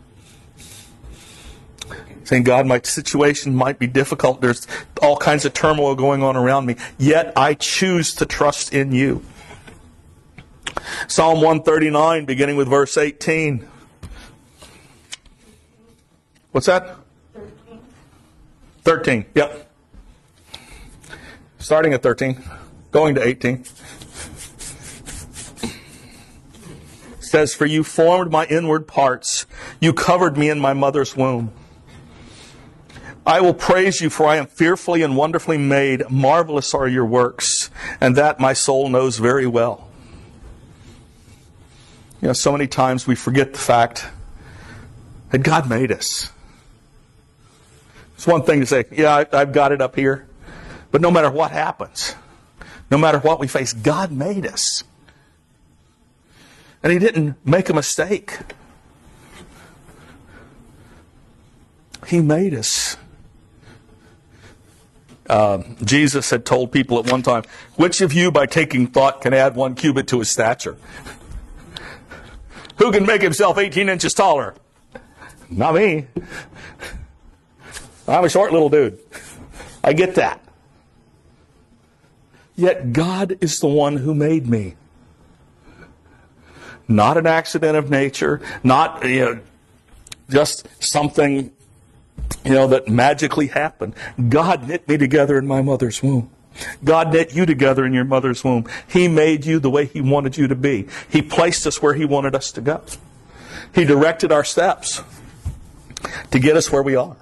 saying, 2.32 2.44
God, 2.44 2.66
my 2.66 2.80
situation 2.80 3.54
might 3.54 3.78
be 3.78 3.86
difficult. 3.86 4.40
There's 4.40 4.66
all 5.02 5.18
kinds 5.18 5.44
of 5.44 5.52
turmoil 5.52 5.94
going 5.94 6.22
on 6.22 6.34
around 6.34 6.64
me. 6.64 6.76
Yet 6.96 7.34
I 7.36 7.52
choose 7.52 8.14
to 8.14 8.24
trust 8.24 8.72
in 8.72 8.92
you. 8.92 9.22
Psalm 11.08 11.42
139, 11.42 12.24
beginning 12.24 12.56
with 12.56 12.68
verse 12.68 12.96
18. 12.96 13.68
What's 16.52 16.68
that? 16.68 16.96
13. 17.34 17.80
13, 18.84 19.26
yep. 19.34 19.70
Starting 21.58 21.92
at 21.92 22.02
13, 22.02 22.42
going 22.92 23.14
to 23.14 23.22
18. 23.22 23.64
says, 27.20 27.54
For 27.54 27.66
you 27.66 27.84
formed 27.84 28.32
my 28.32 28.46
inward 28.46 28.86
parts, 28.86 29.44
you 29.80 29.92
covered 29.92 30.38
me 30.38 30.48
in 30.48 30.58
my 30.58 30.72
mother's 30.72 31.14
womb. 31.14 31.52
I 33.24 33.40
will 33.40 33.54
praise 33.54 34.00
you, 34.00 34.10
for 34.10 34.26
I 34.26 34.36
am 34.36 34.46
fearfully 34.46 35.02
and 35.02 35.16
wonderfully 35.16 35.58
made. 35.58 36.10
Marvelous 36.10 36.74
are 36.74 36.88
your 36.88 37.06
works, 37.06 37.70
and 38.00 38.16
that 38.16 38.40
my 38.40 38.52
soul 38.52 38.88
knows 38.88 39.18
very 39.18 39.46
well. 39.46 39.88
You 42.20 42.28
know, 42.28 42.32
so 42.32 42.50
many 42.52 42.66
times 42.66 43.06
we 43.06 43.14
forget 43.14 43.52
the 43.52 43.58
fact 43.58 44.06
that 45.30 45.38
God 45.38 45.68
made 45.68 45.92
us. 45.92 46.32
It's 48.14 48.26
one 48.26 48.42
thing 48.42 48.60
to 48.60 48.66
say, 48.66 48.84
yeah, 48.90 49.24
I've 49.32 49.52
got 49.52 49.72
it 49.72 49.80
up 49.80 49.96
here. 49.96 50.28
But 50.90 51.00
no 51.00 51.10
matter 51.10 51.30
what 51.30 51.50
happens, 51.50 52.14
no 52.90 52.98
matter 52.98 53.18
what 53.18 53.40
we 53.40 53.48
face, 53.48 53.72
God 53.72 54.12
made 54.12 54.46
us. 54.46 54.84
And 56.82 56.92
He 56.92 56.98
didn't 56.98 57.36
make 57.46 57.68
a 57.68 57.72
mistake. 57.72 58.38
He 62.06 62.20
made 62.20 62.54
us. 62.54 62.96
Uh, 65.28 65.62
Jesus 65.84 66.30
had 66.30 66.44
told 66.44 66.72
people 66.72 66.98
at 66.98 67.10
one 67.10 67.22
time, 67.22 67.44
which 67.76 68.00
of 68.00 68.12
you 68.12 68.30
by 68.30 68.46
taking 68.46 68.86
thought 68.86 69.20
can 69.20 69.32
add 69.32 69.54
one 69.54 69.74
cubit 69.74 70.08
to 70.08 70.18
his 70.18 70.30
stature? 70.30 70.76
Who 72.78 72.90
can 72.90 73.06
make 73.06 73.22
himself 73.22 73.58
18 73.58 73.88
inches 73.88 74.12
taller? 74.12 74.54
Not 75.48 75.74
me. 75.74 76.06
I'm 78.08 78.24
a 78.24 78.28
short 78.28 78.52
little 78.52 78.68
dude. 78.68 78.98
I 79.84 79.92
get 79.92 80.16
that. 80.16 80.42
Yet 82.56 82.92
God 82.92 83.38
is 83.40 83.60
the 83.60 83.68
one 83.68 83.96
who 83.98 84.14
made 84.14 84.48
me. 84.48 84.74
Not 86.88 87.16
an 87.16 87.26
accident 87.26 87.76
of 87.76 87.90
nature, 87.90 88.40
not 88.62 89.04
you 89.04 89.20
know, 89.20 89.40
just 90.28 90.66
something 90.82 91.52
you 92.44 92.52
know 92.52 92.66
that 92.68 92.88
magically 92.88 93.48
happened. 93.48 93.94
God 94.28 94.68
knit 94.68 94.88
me 94.88 94.96
together 94.96 95.38
in 95.38 95.46
my 95.46 95.62
mother's 95.62 96.02
womb. 96.02 96.30
God 96.84 97.12
knit 97.12 97.34
you 97.34 97.46
together 97.46 97.84
in 97.86 97.92
your 97.92 98.04
mother's 98.04 98.44
womb. 98.44 98.66
He 98.88 99.08
made 99.08 99.46
you 99.46 99.58
the 99.58 99.70
way 99.70 99.86
He 99.86 100.00
wanted 100.00 100.36
you 100.36 100.48
to 100.48 100.54
be. 100.54 100.88
He 101.08 101.22
placed 101.22 101.66
us 101.66 101.80
where 101.80 101.94
He 101.94 102.04
wanted 102.04 102.34
us 102.34 102.52
to 102.52 102.60
go. 102.60 102.82
He 103.74 103.84
directed 103.84 104.32
our 104.32 104.44
steps 104.44 105.02
to 106.30 106.38
get 106.38 106.56
us 106.56 106.70
where 106.70 106.82
we 106.82 106.96
are. 106.96 107.16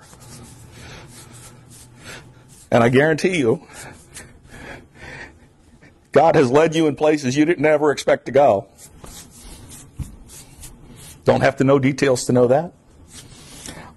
And 2.73 2.82
I 2.82 2.88
guarantee 2.88 3.38
you, 3.38 3.66
God 6.12 6.35
has 6.35 6.50
led 6.50 6.75
you 6.75 6.87
in 6.87 6.97
places 6.97 7.37
you 7.37 7.44
didn't 7.44 7.66
ever 7.66 7.92
expect 7.92 8.26
to 8.26 8.32
go. 8.32 8.66
Don't 11.25 11.42
have 11.42 11.56
to 11.56 11.64
know 11.64 11.78
details 11.78 12.25
to 12.25 12.32
know 12.32 12.49
that. 12.49 12.73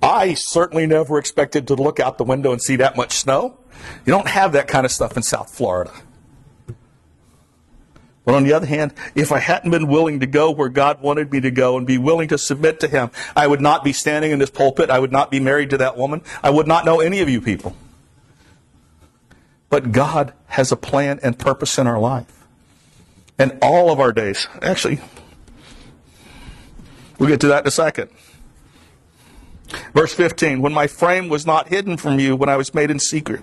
I 0.03 0.33
certainly 0.33 0.85
never 0.85 1.17
expected 1.17 1.67
to 1.67 1.75
look 1.75 1.99
out 1.99 2.17
the 2.17 2.25
window 2.25 2.51
and 2.51 2.61
see 2.61 2.75
that 2.75 2.97
much 2.97 3.13
snow. 3.13 3.57
You 4.05 4.11
don't 4.11 4.27
have 4.27 4.51
that 4.51 4.67
kind 4.67 4.85
of 4.85 4.91
stuff 4.91 5.15
in 5.15 5.23
South 5.23 5.49
Florida. 5.55 5.93
But 8.25 8.35
on 8.35 8.43
the 8.43 8.53
other 8.53 8.65
hand, 8.65 8.93
if 9.15 9.31
I 9.31 9.39
hadn't 9.39 9.71
been 9.71 9.87
willing 9.87 10.19
to 10.19 10.25
go 10.25 10.51
where 10.51 10.69
God 10.69 11.01
wanted 11.01 11.31
me 11.31 11.39
to 11.41 11.51
go 11.51 11.77
and 11.77 11.87
be 11.87 11.97
willing 11.97 12.27
to 12.29 12.37
submit 12.37 12.81
to 12.81 12.87
Him, 12.87 13.11
I 13.35 13.47
would 13.47 13.61
not 13.61 13.83
be 13.83 13.93
standing 13.93 14.31
in 14.31 14.39
this 14.39 14.49
pulpit. 14.49 14.89
I 14.89 14.99
would 14.99 15.11
not 15.11 15.31
be 15.31 15.39
married 15.39 15.69
to 15.71 15.77
that 15.77 15.97
woman. 15.97 16.21
I 16.41 16.49
would 16.49 16.67
not 16.67 16.85
know 16.85 16.99
any 16.99 17.21
of 17.21 17.29
you 17.29 17.41
people. 17.41 17.75
But 19.69 19.91
God 19.91 20.33
has 20.47 20.71
a 20.71 20.77
plan 20.77 21.19
and 21.23 21.39
purpose 21.39 21.77
in 21.77 21.87
our 21.87 21.99
life. 21.99 22.45
And 23.39 23.57
all 23.61 23.89
of 23.89 23.99
our 23.99 24.13
days. 24.13 24.47
Actually, 24.61 24.99
we'll 27.17 27.29
get 27.29 27.41
to 27.41 27.47
that 27.47 27.63
in 27.63 27.67
a 27.67 27.71
second. 27.71 28.09
Verse 29.93 30.13
15, 30.13 30.61
when 30.61 30.73
my 30.73 30.87
frame 30.87 31.29
was 31.29 31.45
not 31.45 31.67
hidden 31.67 31.97
from 31.97 32.19
you 32.19 32.35
when 32.35 32.49
I 32.49 32.57
was 32.57 32.73
made 32.73 32.91
in 32.91 32.99
secret, 32.99 33.41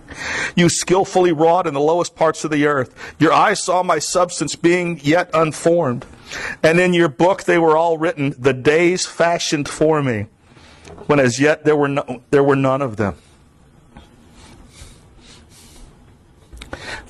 you 0.54 0.68
skillfully 0.68 1.32
wrought 1.32 1.66
in 1.66 1.74
the 1.74 1.80
lowest 1.80 2.14
parts 2.14 2.44
of 2.44 2.50
the 2.50 2.66
earth. 2.66 3.14
Your 3.18 3.32
eyes 3.32 3.62
saw 3.62 3.82
my 3.82 3.98
substance 3.98 4.56
being 4.56 5.00
yet 5.02 5.30
unformed. 5.34 6.06
And 6.62 6.78
in 6.78 6.94
your 6.94 7.08
book 7.08 7.44
they 7.44 7.58
were 7.58 7.76
all 7.76 7.98
written, 7.98 8.34
the 8.38 8.52
days 8.52 9.06
fashioned 9.06 9.68
for 9.68 10.02
me, 10.02 10.26
when 11.06 11.18
as 11.18 11.40
yet 11.40 11.64
there 11.64 11.76
were, 11.76 11.88
no, 11.88 12.22
there 12.30 12.44
were 12.44 12.56
none 12.56 12.82
of 12.82 12.96
them. 12.96 13.16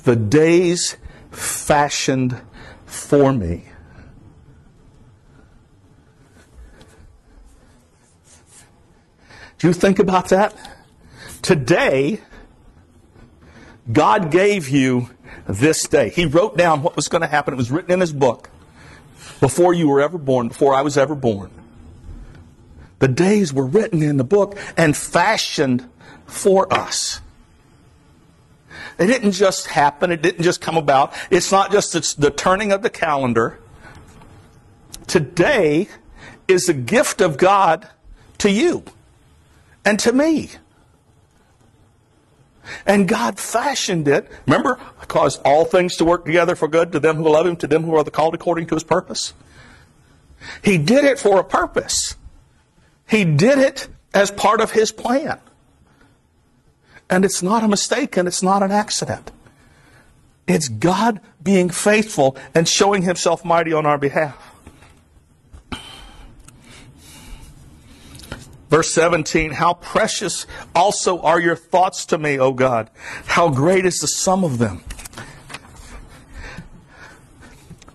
The 0.03 0.15
days 0.15 0.97
fashioned 1.31 2.41
for 2.85 3.31
me. 3.31 3.70
Do 9.61 9.67
you 9.67 9.73
think 9.73 9.99
about 9.99 10.29
that? 10.29 10.55
Today, 11.43 12.19
God 13.93 14.31
gave 14.31 14.67
you 14.67 15.11
this 15.47 15.87
day. 15.87 16.09
He 16.09 16.25
wrote 16.25 16.57
down 16.57 16.81
what 16.81 16.95
was 16.95 17.07
going 17.07 17.21
to 17.21 17.27
happen. 17.27 17.53
It 17.53 17.57
was 17.57 17.69
written 17.69 17.91
in 17.91 17.99
His 17.99 18.11
book 18.11 18.49
before 19.39 19.75
you 19.75 19.87
were 19.87 20.01
ever 20.01 20.17
born, 20.17 20.47
before 20.47 20.73
I 20.73 20.81
was 20.81 20.97
ever 20.97 21.13
born. 21.13 21.51
The 22.97 23.07
days 23.07 23.53
were 23.53 23.67
written 23.67 24.01
in 24.01 24.17
the 24.17 24.23
book 24.23 24.57
and 24.77 24.97
fashioned 24.97 25.87
for 26.25 26.73
us. 26.73 27.21
It 28.97 29.05
didn't 29.05 29.33
just 29.33 29.67
happen. 29.67 30.09
It 30.09 30.23
didn't 30.23 30.41
just 30.41 30.59
come 30.59 30.75
about. 30.75 31.13
It's 31.29 31.51
not 31.51 31.71
just 31.71 31.93
it's 31.93 32.15
the 32.15 32.31
turning 32.31 32.71
of 32.71 32.81
the 32.81 32.89
calendar. 32.89 33.59
Today 35.05 35.87
is 36.47 36.67
a 36.67 36.73
gift 36.73 37.21
of 37.21 37.37
God 37.37 37.87
to 38.39 38.49
you 38.49 38.85
and 39.85 39.99
to 39.99 40.11
me. 40.11 40.49
And 42.85 43.07
God 43.07 43.39
fashioned 43.39 44.07
it. 44.07 44.29
Remember, 44.45 44.79
caused 45.07 45.41
all 45.43 45.65
things 45.65 45.97
to 45.97 46.05
work 46.05 46.25
together 46.25 46.55
for 46.55 46.67
good 46.67 46.91
to 46.93 46.99
them 46.99 47.17
who 47.17 47.29
love 47.29 47.45
Him, 47.45 47.55
to 47.57 47.67
them 47.67 47.83
who 47.83 47.95
are 47.95 48.03
the 48.03 48.11
called 48.11 48.33
according 48.33 48.67
to 48.67 48.75
His 48.75 48.83
purpose. 48.83 49.33
He 50.63 50.77
did 50.77 51.03
it 51.03 51.19
for 51.19 51.39
a 51.39 51.43
purpose. 51.43 52.15
He 53.07 53.25
did 53.25 53.59
it 53.59 53.87
as 54.13 54.31
part 54.31 54.61
of 54.61 54.71
His 54.71 54.91
plan. 54.91 55.39
And 57.09 57.25
it's 57.25 57.43
not 57.43 57.63
a 57.63 57.67
mistake 57.67 58.15
and 58.15 58.27
it's 58.27 58.41
not 58.41 58.63
an 58.63 58.71
accident. 58.71 59.31
It's 60.47 60.69
God 60.69 61.19
being 61.43 61.69
faithful 61.69 62.37
and 62.55 62.67
showing 62.67 63.01
Himself 63.01 63.43
mighty 63.43 63.73
on 63.73 63.85
our 63.85 63.97
behalf. 63.97 64.50
Verse 68.71 68.93
17, 68.93 69.51
how 69.51 69.73
precious 69.73 70.47
also 70.73 71.19
are 71.23 71.41
your 71.41 71.57
thoughts 71.57 72.05
to 72.05 72.17
me, 72.17 72.39
O 72.39 72.53
God. 72.53 72.89
How 73.25 73.49
great 73.49 73.85
is 73.85 73.99
the 73.99 74.07
sum 74.07 74.45
of 74.45 74.59
them. 74.59 74.81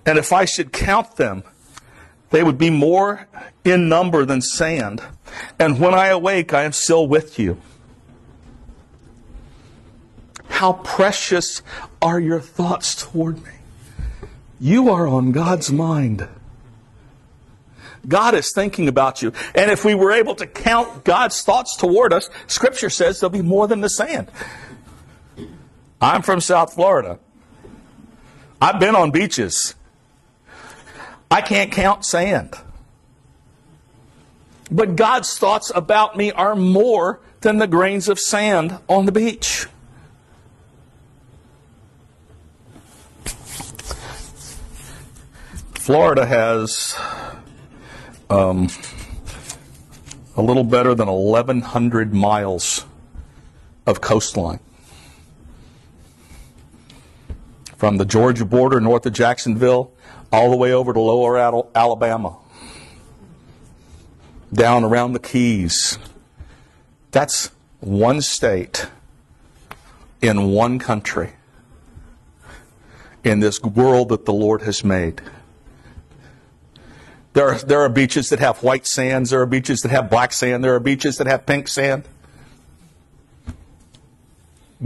And 0.05 0.19
if 0.19 0.35
I 0.35 0.45
should 0.45 0.75
count 0.75 1.17
them, 1.17 1.45
they 2.29 2.43
would 2.43 2.59
be 2.59 2.69
more 2.69 3.27
in 3.65 3.89
number 3.89 4.27
than 4.27 4.43
sand. 4.43 5.01
And 5.59 5.81
when 5.81 5.95
I 5.95 6.09
awake, 6.09 6.53
I 6.53 6.65
am 6.65 6.73
still 6.73 7.09
with 7.09 7.39
you. 7.39 7.59
How 10.51 10.75
precious 10.75 11.62
are 12.03 12.21
your 12.21 12.41
thoughts 12.41 12.95
toward 13.03 13.43
me. 13.43 13.53
You 14.61 14.91
are 14.91 15.09
on 15.09 15.33
God's 15.33 15.73
mind. 15.73 16.29
God 18.09 18.35
is 18.35 18.53
thinking 18.53 18.88
about 18.88 19.23
you. 19.23 19.33
And 19.55 19.71
if 19.71 19.85
we 19.85 19.95
were 19.95 20.12
able 20.12 20.35
to 20.37 20.47
count 20.47 21.05
God's 21.05 21.42
thoughts 21.42 21.77
toward 21.77 22.12
us, 22.12 22.31
Scripture 22.47 22.90
says 22.90 23.21
there'll 23.21 23.31
be 23.31 23.42
more 23.42 23.66
than 23.66 23.81
the 23.81 23.88
sand. 23.88 24.31
I'm 26.01 26.23
from 26.23 26.40
South 26.40 26.75
Florida. 26.75 27.19
I've 28.61 28.81
been 28.81 28.95
on 28.95 29.11
beaches. 29.11 29.75
I 31.31 31.40
can't 31.40 31.73
count 31.73 32.05
sand. 32.05 32.55
But 34.71 34.97
God's 34.97 35.38
thoughts 35.38 35.71
about 35.75 36.16
me 36.16 36.33
are 36.33 36.57
more 36.57 37.21
than 37.40 37.59
the 37.59 37.66
grains 37.66 38.09
of 38.09 38.19
sand 38.19 38.79
on 38.88 39.07
the 39.07 39.12
beach. 39.12 39.66
Florida 45.75 46.27
has 46.27 46.97
um, 48.31 48.69
a 50.37 50.43
little 50.43 50.65
better 50.65 50.95
than 50.95 51.09
1,100 51.09 52.12
miles 52.12 52.85
of 53.87 54.01
coastline. 54.01 54.61
From 57.77 57.99
the 57.99 58.05
Georgia 58.05 58.45
border 58.45 58.81
north 58.81 59.07
of 59.07 59.12
Jacksonville 59.12 59.93
all 60.33 60.51
the 60.51 60.57
way 60.57 60.73
over 60.73 60.93
to 60.93 61.01
lower 61.01 61.39
Alabama, 61.75 62.37
down 64.53 64.85
around 64.85 65.12
the 65.12 65.19
Keys. 65.19 65.99
That's 67.11 67.51
one 67.81 68.21
state 68.21 68.87
in 70.21 70.51
one 70.51 70.79
country 70.79 71.33
in 73.23 73.41
this 73.41 73.62
world 73.62 74.09
that 74.09 74.25
the 74.25 74.33
Lord 74.33 74.62
has 74.62 74.85
made. 74.85 75.21
There 77.37 77.51
are, 77.51 77.59
there 77.59 77.83
are 77.83 77.90
beaches 77.90 78.31
that 78.31 78.38
have 78.38 78.62
white 78.62 78.87
sands. 78.87 79.29
There 79.29 79.42
are 79.42 79.46
beaches 79.46 79.83
that 79.83 79.90
have 79.90 80.09
black 80.09 80.33
sand. 80.33 80.64
There 80.64 80.75
are 80.75 80.81
beaches 80.81 81.18
that 81.18 81.27
have 81.27 81.44
pink 81.44 81.68
sand. 81.68 82.09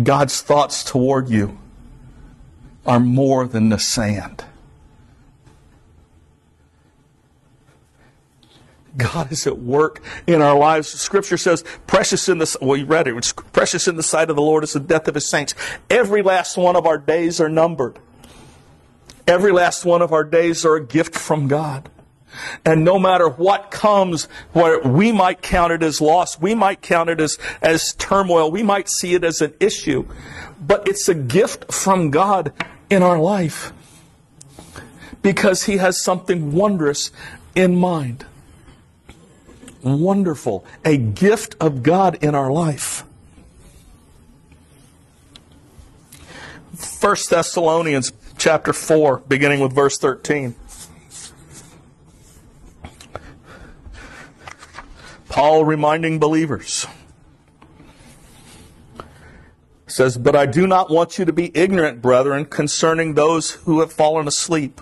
God's 0.02 0.40
thoughts 0.40 0.82
toward 0.82 1.28
you 1.28 1.56
are 2.84 2.98
more 2.98 3.46
than 3.46 3.68
the 3.68 3.78
sand. 3.78 4.44
God 8.96 9.30
is 9.30 9.46
at 9.46 9.60
work 9.60 10.02
in 10.26 10.42
our 10.42 10.58
lives. 10.58 10.88
Scripture 10.88 11.36
says, 11.36 11.62
precious 11.86 12.28
in 12.28 12.38
the, 12.38 12.56
well, 12.60 12.76
you 12.76 12.84
read 12.84 13.06
it, 13.06 13.16
it's 13.16 13.32
precious 13.32 13.86
in 13.86 13.94
the 13.94 14.02
sight 14.02 14.28
of 14.28 14.34
the 14.34 14.42
Lord 14.42 14.64
is 14.64 14.72
the 14.72 14.80
death 14.80 15.06
of 15.06 15.14
his 15.14 15.30
saints. 15.30 15.54
Every 15.88 16.20
last 16.20 16.56
one 16.56 16.74
of 16.74 16.84
our 16.84 16.98
days 16.98 17.40
are 17.40 17.48
numbered. 17.48 18.00
Every 19.28 19.52
last 19.52 19.84
one 19.84 20.02
of 20.02 20.12
our 20.12 20.24
days 20.24 20.64
are 20.64 20.74
a 20.74 20.84
gift 20.84 21.14
from 21.14 21.46
God. 21.46 21.88
And 22.64 22.84
no 22.84 22.98
matter 22.98 23.28
what 23.28 23.70
comes, 23.70 24.24
where 24.52 24.80
we 24.80 25.12
might 25.12 25.42
count 25.42 25.72
it 25.72 25.82
as 25.82 26.00
loss, 26.00 26.40
we 26.40 26.54
might 26.54 26.82
count 26.82 27.10
it 27.10 27.20
as, 27.20 27.38
as 27.60 27.94
turmoil, 27.94 28.50
we 28.50 28.62
might 28.62 28.88
see 28.88 29.14
it 29.14 29.24
as 29.24 29.40
an 29.40 29.54
issue, 29.60 30.06
but 30.60 30.86
it's 30.86 31.08
a 31.08 31.14
gift 31.14 31.72
from 31.72 32.10
God 32.10 32.52
in 32.88 33.02
our 33.02 33.18
life 33.18 33.72
because 35.22 35.64
He 35.64 35.78
has 35.78 36.02
something 36.02 36.52
wondrous 36.52 37.10
in 37.54 37.76
mind 37.76 38.24
wonderful, 39.82 40.64
a 40.84 40.96
gift 40.96 41.56
of 41.60 41.82
God 41.82 42.22
in 42.22 42.34
our 42.34 42.50
life. 42.50 43.04
1 47.00 47.16
Thessalonians 47.28 48.12
chapter 48.38 48.72
4, 48.72 49.18
beginning 49.28 49.60
with 49.60 49.72
verse 49.72 49.98
13. 49.98 50.54
Paul 55.30 55.64
reminding 55.64 56.18
believers 56.18 56.86
says, 59.86 60.18
But 60.18 60.34
I 60.34 60.44
do 60.44 60.66
not 60.66 60.90
want 60.90 61.18
you 61.18 61.24
to 61.24 61.32
be 61.32 61.56
ignorant, 61.56 62.02
brethren, 62.02 62.44
concerning 62.44 63.14
those 63.14 63.52
who 63.52 63.78
have 63.78 63.92
fallen 63.92 64.26
asleep, 64.26 64.80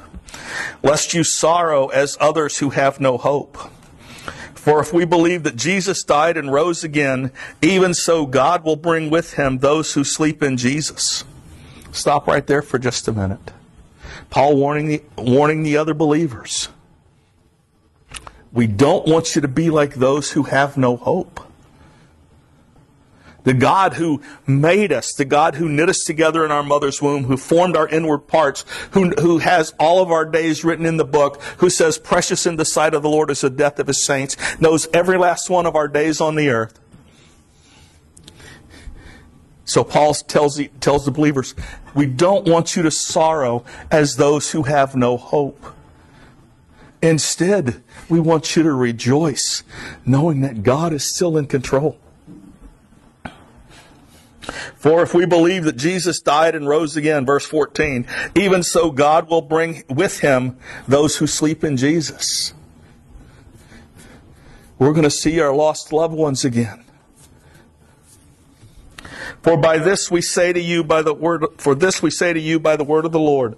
lest 0.83 1.13
you 1.13 1.23
sorrow 1.23 1.89
as 1.89 2.17
others 2.19 2.59
who 2.59 2.71
have 2.71 2.99
no 2.99 3.19
hope. 3.19 3.59
For 4.55 4.81
if 4.81 4.91
we 4.91 5.05
believe 5.05 5.43
that 5.43 5.57
Jesus 5.57 6.03
died 6.03 6.39
and 6.39 6.51
rose 6.51 6.83
again, 6.83 7.31
even 7.61 7.93
so 7.93 8.25
God 8.25 8.65
will 8.65 8.77
bring 8.77 9.11
with 9.11 9.35
him 9.35 9.59
those 9.59 9.93
who 9.93 10.03
sleep 10.03 10.43
in 10.43 10.57
Jesus. 10.57 11.25
Stop 11.93 12.27
right 12.27 12.47
there 12.47 12.63
for 12.63 12.79
just 12.79 13.07
a 13.07 13.13
minute. 13.13 13.53
Paul 14.31 14.57
warning 14.57 14.89
the, 14.89 15.03
warning 15.19 15.63
the 15.63 15.77
other 15.77 15.95
believers. 15.95 16.71
We 18.53 18.67
don't 18.67 19.07
want 19.07 19.35
you 19.35 19.43
to 19.43 19.49
be 19.49 19.71
like 19.71 19.95
those 19.95 20.33
who 20.33 20.45
have 20.45 20.77
no 20.77 20.97
hope. 20.97 21.41
The 23.45 23.55
God 23.55 23.95
who 23.95 24.21
made 24.47 24.93
us, 24.93 25.15
the 25.15 25.25
God 25.25 25.55
who 25.55 25.69
knit 25.69 25.89
us 25.89 26.01
together 26.01 26.45
in 26.45 26.51
our 26.51 26.63
mother's 26.63 27.01
womb, 27.01 27.25
who 27.25 27.37
formed 27.37 27.77
our 27.77 27.89
inward 27.89 28.27
parts, 28.27 28.65
who, 28.91 29.11
who 29.21 29.39
has 29.39 29.73
all 29.79 30.03
of 30.03 30.11
our 30.11 30.27
days 30.27 30.65
written 30.65 30.85
in 30.85 30.99
the 30.99 31.05
book, 31.05 31.41
who 31.59 31.71
says, 31.71 31.99
Precious 31.99 32.47
in 32.47 32.57
the 32.57 32.65
sight 32.65 32.95
of 32.95 33.03
the 33.03 33.09
Lord 33.09 33.31
is 33.31 33.41
the 33.41 33.51
death 33.51 33.79
of 33.79 33.87
his 33.87 34.03
saints, 34.03 34.37
knows 34.61 34.89
every 34.93 35.17
last 35.17 35.49
one 35.49 35.65
of 35.65 35.77
our 35.77 35.89
days 35.89 36.21
on 36.21 36.35
the 36.35 36.49
earth. 36.49 36.79
So 39.65 39.85
Paul 39.85 40.15
tells 40.15 40.57
the, 40.57 40.69
tells 40.81 41.05
the 41.05 41.11
believers, 41.11 41.55
we 41.95 42.07
don't 42.07 42.47
want 42.47 42.75
you 42.75 42.83
to 42.83 42.91
sorrow 42.91 43.65
as 43.91 44.17
those 44.17 44.51
who 44.51 44.65
have 44.65 44.97
no 44.97 45.17
hope. 45.17 45.75
Instead, 47.01 47.83
we 48.09 48.19
want 48.19 48.57
you 48.57 48.63
to 48.63 48.73
rejoice, 48.73 49.63
knowing 50.05 50.41
that 50.41 50.63
God 50.63 50.93
is 50.93 51.15
still 51.15 51.37
in 51.37 51.47
control. 51.47 51.99
For 54.77 55.03
if 55.03 55.15
we 55.15 55.27
believe 55.27 55.65
that 55.65 55.77
Jesus 55.77 56.21
died 56.21 56.55
and 56.55 56.67
rose 56.67 56.97
again, 56.97 57.27
verse 57.27 57.45
14, 57.45 58.07
even 58.35 58.63
so 58.63 58.91
God 58.91 59.29
will 59.29 59.43
bring 59.43 59.85
with 59.89 60.21
him 60.21 60.57
those 60.87 61.17
who 61.17 61.27
sleep 61.27 61.63
in 61.63 61.77
Jesus. 61.77 62.55
We're 64.79 64.93
going 64.93 65.05
to 65.05 65.11
see 65.11 65.41
our 65.41 65.55
lost 65.55 65.93
loved 65.93 66.15
ones 66.15 66.45
again. 66.45 66.85
For 69.43 69.57
by 69.57 69.79
this 69.79 70.11
we 70.11 70.23
say 70.23 70.53
to 70.53 70.61
you 70.61 70.83
by 70.83 71.03
the 71.03 71.15
word 71.15 71.45
for 71.59 71.75
this 71.75 72.03
we 72.03 72.11
say 72.11 72.33
to 72.33 72.41
you 72.41 72.59
by 72.59 72.77
the 72.77 72.85
word 72.85 73.05
of 73.05 73.13
the 73.13 73.21
Lord 73.21 73.57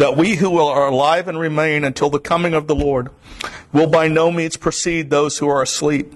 that 0.00 0.16
we 0.16 0.36
who 0.36 0.58
are 0.58 0.88
alive 0.88 1.28
and 1.28 1.38
remain 1.38 1.84
until 1.84 2.08
the 2.08 2.18
coming 2.18 2.54
of 2.54 2.66
the 2.66 2.74
Lord 2.74 3.10
will 3.70 3.86
by 3.86 4.08
no 4.08 4.30
means 4.30 4.56
precede 4.56 5.10
those 5.10 5.36
who 5.36 5.46
are 5.46 5.60
asleep. 5.60 6.14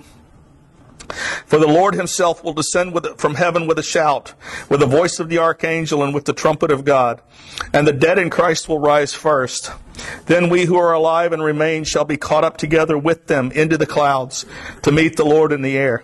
For 1.45 1.59
the 1.59 1.69
Lord 1.69 1.95
himself 1.95 2.43
will 2.43 2.55
descend 2.55 2.95
with, 2.95 3.21
from 3.21 3.35
heaven 3.35 3.67
with 3.67 3.79
a 3.79 3.83
shout, 3.83 4.33
with 4.71 4.81
the 4.81 4.87
voice 4.87 5.21
of 5.21 5.29
the 5.29 5.37
archangel, 5.37 6.03
and 6.03 6.15
with 6.15 6.25
the 6.25 6.33
trumpet 6.33 6.71
of 6.71 6.87
God. 6.87 7.21
And 7.75 7.87
the 7.87 7.93
dead 7.93 8.19
in 8.19 8.31
Christ 8.31 8.71
will 8.71 8.79
rise 8.79 9.13
first. 9.13 9.71
Then 10.25 10.49
we 10.49 10.65
who 10.65 10.79
are 10.79 10.95
alive 10.95 11.35
and 11.35 11.45
remain 11.45 11.85
shall 11.85 12.07
be 12.07 12.17
caught 12.17 12.43
up 12.43 12.57
together 12.57 12.97
with 12.97 13.27
them 13.27 13.53
into 13.53 13.77
the 13.77 13.87
clouds 13.87 14.47
to 14.81 14.93
meet 14.93 15.17
the 15.17 15.27
Lord 15.27 15.53
in 15.53 15.61
the 15.61 15.77
air. 15.77 16.03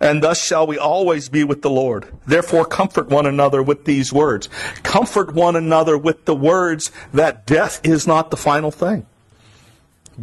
And 0.00 0.22
thus 0.22 0.42
shall 0.42 0.66
we 0.66 0.78
always 0.78 1.28
be 1.28 1.44
with 1.44 1.62
the 1.62 1.70
Lord. 1.70 2.08
Therefore 2.26 2.64
comfort 2.64 3.08
one 3.08 3.26
another 3.26 3.62
with 3.62 3.84
these 3.84 4.12
words. 4.12 4.48
Comfort 4.82 5.34
one 5.34 5.56
another 5.56 5.96
with 5.96 6.24
the 6.24 6.34
words 6.34 6.90
that 7.12 7.46
death 7.46 7.80
is 7.84 8.06
not 8.06 8.30
the 8.30 8.36
final 8.36 8.70
thing. 8.70 9.06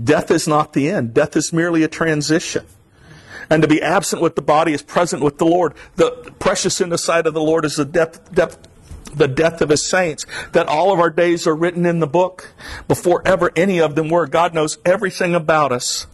Death 0.03 0.31
is 0.31 0.47
not 0.47 0.73
the 0.73 0.89
end. 0.89 1.13
Death 1.13 1.35
is 1.35 1.51
merely 1.51 1.83
a 1.83 1.87
transition 1.87 2.65
and 3.49 3.61
to 3.61 3.67
be 3.67 3.81
absent 3.81 4.21
with 4.21 4.35
the 4.35 4.41
body 4.41 4.73
is 4.73 4.81
present 4.81 5.23
with 5.23 5.37
the 5.37 5.45
Lord. 5.45 5.73
The 5.95 6.33
precious 6.39 6.81
in 6.81 6.89
the 6.89 6.97
sight 6.97 7.25
of 7.27 7.33
the 7.33 7.41
Lord 7.41 7.65
is 7.65 7.75
the 7.75 7.85
death, 7.85 8.33
death 8.33 8.57
the 9.15 9.27
death 9.27 9.61
of 9.61 9.69
his 9.69 9.85
saints, 9.85 10.25
that 10.51 10.67
all 10.67 10.91
of 10.91 10.99
our 10.99 11.09
days 11.09 11.47
are 11.47 11.55
written 11.55 11.85
in 11.85 11.99
the 11.99 12.07
book 12.07 12.51
before 12.87 13.21
ever 13.25 13.51
any 13.55 13.79
of 13.79 13.95
them 13.95 14.09
were. 14.09 14.27
God 14.27 14.53
knows 14.53 14.77
everything 14.85 15.33
about 15.33 15.71
us. 15.71 16.07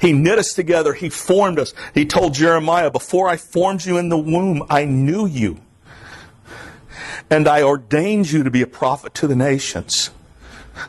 He 0.00 0.12
knit 0.12 0.38
us 0.38 0.54
together. 0.54 0.92
He 0.92 1.08
formed 1.08 1.58
us. 1.58 1.74
He 1.94 2.06
told 2.06 2.34
Jeremiah, 2.34 2.90
Before 2.90 3.28
I 3.28 3.36
formed 3.36 3.84
you 3.84 3.98
in 3.98 4.08
the 4.08 4.18
womb, 4.18 4.64
I 4.70 4.84
knew 4.84 5.26
you. 5.26 5.60
And 7.30 7.46
I 7.46 7.62
ordained 7.62 8.30
you 8.30 8.42
to 8.42 8.50
be 8.50 8.62
a 8.62 8.66
prophet 8.66 9.14
to 9.14 9.26
the 9.26 9.36
nations. 9.36 10.10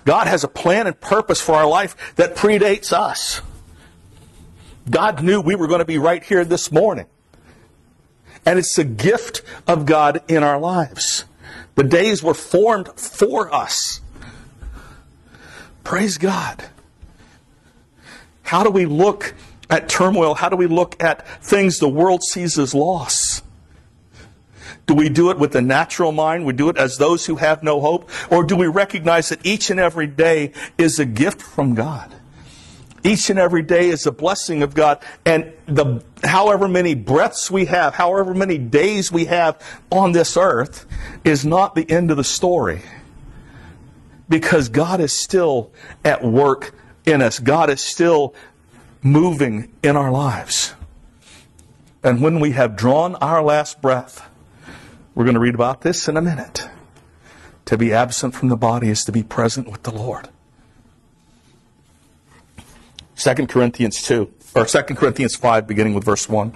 God 0.05 0.27
has 0.27 0.43
a 0.43 0.47
plan 0.47 0.87
and 0.87 0.99
purpose 0.99 1.41
for 1.41 1.55
our 1.55 1.67
life 1.67 2.15
that 2.15 2.35
predates 2.35 2.93
us. 2.93 3.41
God 4.89 5.23
knew 5.23 5.41
we 5.41 5.55
were 5.55 5.67
going 5.67 5.79
to 5.79 5.85
be 5.85 5.97
right 5.97 6.23
here 6.23 6.45
this 6.45 6.71
morning. 6.71 7.05
And 8.45 8.57
it's 8.57 8.77
a 8.77 8.83
gift 8.83 9.41
of 9.67 9.85
God 9.85 10.23
in 10.27 10.43
our 10.43 10.59
lives. 10.59 11.25
The 11.75 11.83
days 11.83 12.23
were 12.23 12.33
formed 12.33 12.89
for 12.99 13.53
us. 13.53 14.01
Praise 15.83 16.17
God. 16.17 16.65
How 18.49 18.63
do 18.63 18.71
we 18.71 18.87
look 18.87 19.35
at 19.69 19.89
turmoil? 19.89 20.33
How 20.33 20.49
do 20.49 20.55
we 20.55 20.65
look 20.65 21.03
at 21.03 21.27
things 21.39 21.77
the 21.77 21.87
world 21.87 22.23
sees 22.23 22.57
as 22.57 22.73
loss? 22.73 23.43
Do 24.87 24.95
we 24.95 25.07
do 25.07 25.29
it 25.29 25.37
with 25.37 25.51
the 25.51 25.61
natural 25.61 26.11
mind? 26.11 26.47
We 26.47 26.53
do 26.53 26.67
it 26.69 26.75
as 26.75 26.97
those 26.97 27.27
who 27.27 27.35
have 27.35 27.61
no 27.61 27.79
hope? 27.79 28.09
Or 28.31 28.43
do 28.43 28.55
we 28.55 28.65
recognize 28.65 29.29
that 29.29 29.45
each 29.45 29.69
and 29.69 29.79
every 29.79 30.07
day 30.07 30.53
is 30.79 30.97
a 30.97 31.05
gift 31.05 31.43
from 31.43 31.75
God? 31.75 32.11
Each 33.03 33.29
and 33.29 33.37
every 33.37 33.61
day 33.61 33.89
is 33.89 34.07
a 34.07 34.11
blessing 34.11 34.63
of 34.63 34.73
God. 34.73 34.97
And 35.27 35.53
the, 35.67 36.03
however 36.23 36.67
many 36.67 36.95
breaths 36.95 37.51
we 37.51 37.65
have, 37.65 37.93
however 37.93 38.33
many 38.33 38.57
days 38.57 39.11
we 39.11 39.25
have 39.25 39.61
on 39.91 40.13
this 40.13 40.35
earth 40.35 40.87
is 41.23 41.45
not 41.45 41.75
the 41.75 41.87
end 41.87 42.09
of 42.09 42.17
the 42.17 42.23
story. 42.23 42.81
Because 44.27 44.69
God 44.69 45.01
is 45.01 45.13
still 45.13 45.71
at 46.03 46.23
work 46.23 46.73
in 47.05 47.21
us. 47.21 47.39
God 47.39 47.69
is 47.69 47.81
still 47.81 48.33
moving 49.01 49.71
in 49.83 49.95
our 49.95 50.11
lives. 50.11 50.73
And 52.03 52.21
when 52.21 52.39
we 52.39 52.51
have 52.51 52.75
drawn 52.75 53.15
our 53.15 53.43
last 53.43 53.81
breath, 53.81 54.27
we're 55.15 55.25
going 55.25 55.35
to 55.35 55.39
read 55.39 55.55
about 55.55 55.81
this 55.81 56.07
in 56.07 56.15
a 56.17 56.21
minute. 56.21 56.61
To 57.65 57.77
be 57.77 57.93
absent 57.93 58.33
from 58.33 58.49
the 58.49 58.57
body 58.57 58.89
is 58.89 59.03
to 59.05 59.11
be 59.11 59.21
present 59.21 59.69
with 59.69 59.83
the 59.83 59.91
Lord. 59.91 60.29
2 63.17 63.47
Corinthians 63.47 64.01
2, 64.03 64.31
or 64.55 64.65
2 64.65 64.81
Corinthians 64.95 65.35
5, 65.35 65.67
beginning 65.67 65.93
with 65.93 66.05
verse 66.05 66.29
1. 66.29 66.55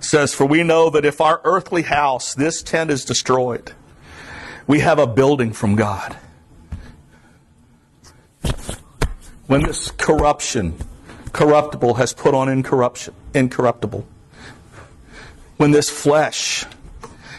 says, 0.00 0.32
For 0.32 0.46
we 0.46 0.62
know 0.62 0.90
that 0.90 1.04
if 1.04 1.20
our 1.20 1.40
earthly 1.44 1.82
house, 1.82 2.34
this 2.34 2.62
tent, 2.62 2.90
is 2.90 3.04
destroyed, 3.04 3.72
we 4.66 4.80
have 4.80 4.98
a 4.98 5.06
building 5.06 5.52
from 5.52 5.76
God. 5.76 6.16
When 9.46 9.62
this 9.62 9.90
corruption, 9.90 10.76
corruptible, 11.32 11.94
has 11.94 12.12
put 12.12 12.34
on 12.34 12.48
incorruption, 12.48 13.14
incorruptible, 13.34 14.06
when 15.56 15.70
this 15.70 15.90
flesh 15.90 16.64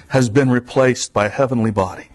has 0.09 0.29
been 0.29 0.49
replaced 0.49 1.13
by 1.13 1.25
a 1.25 1.29
heavenly 1.29 1.71
body, 1.71 2.09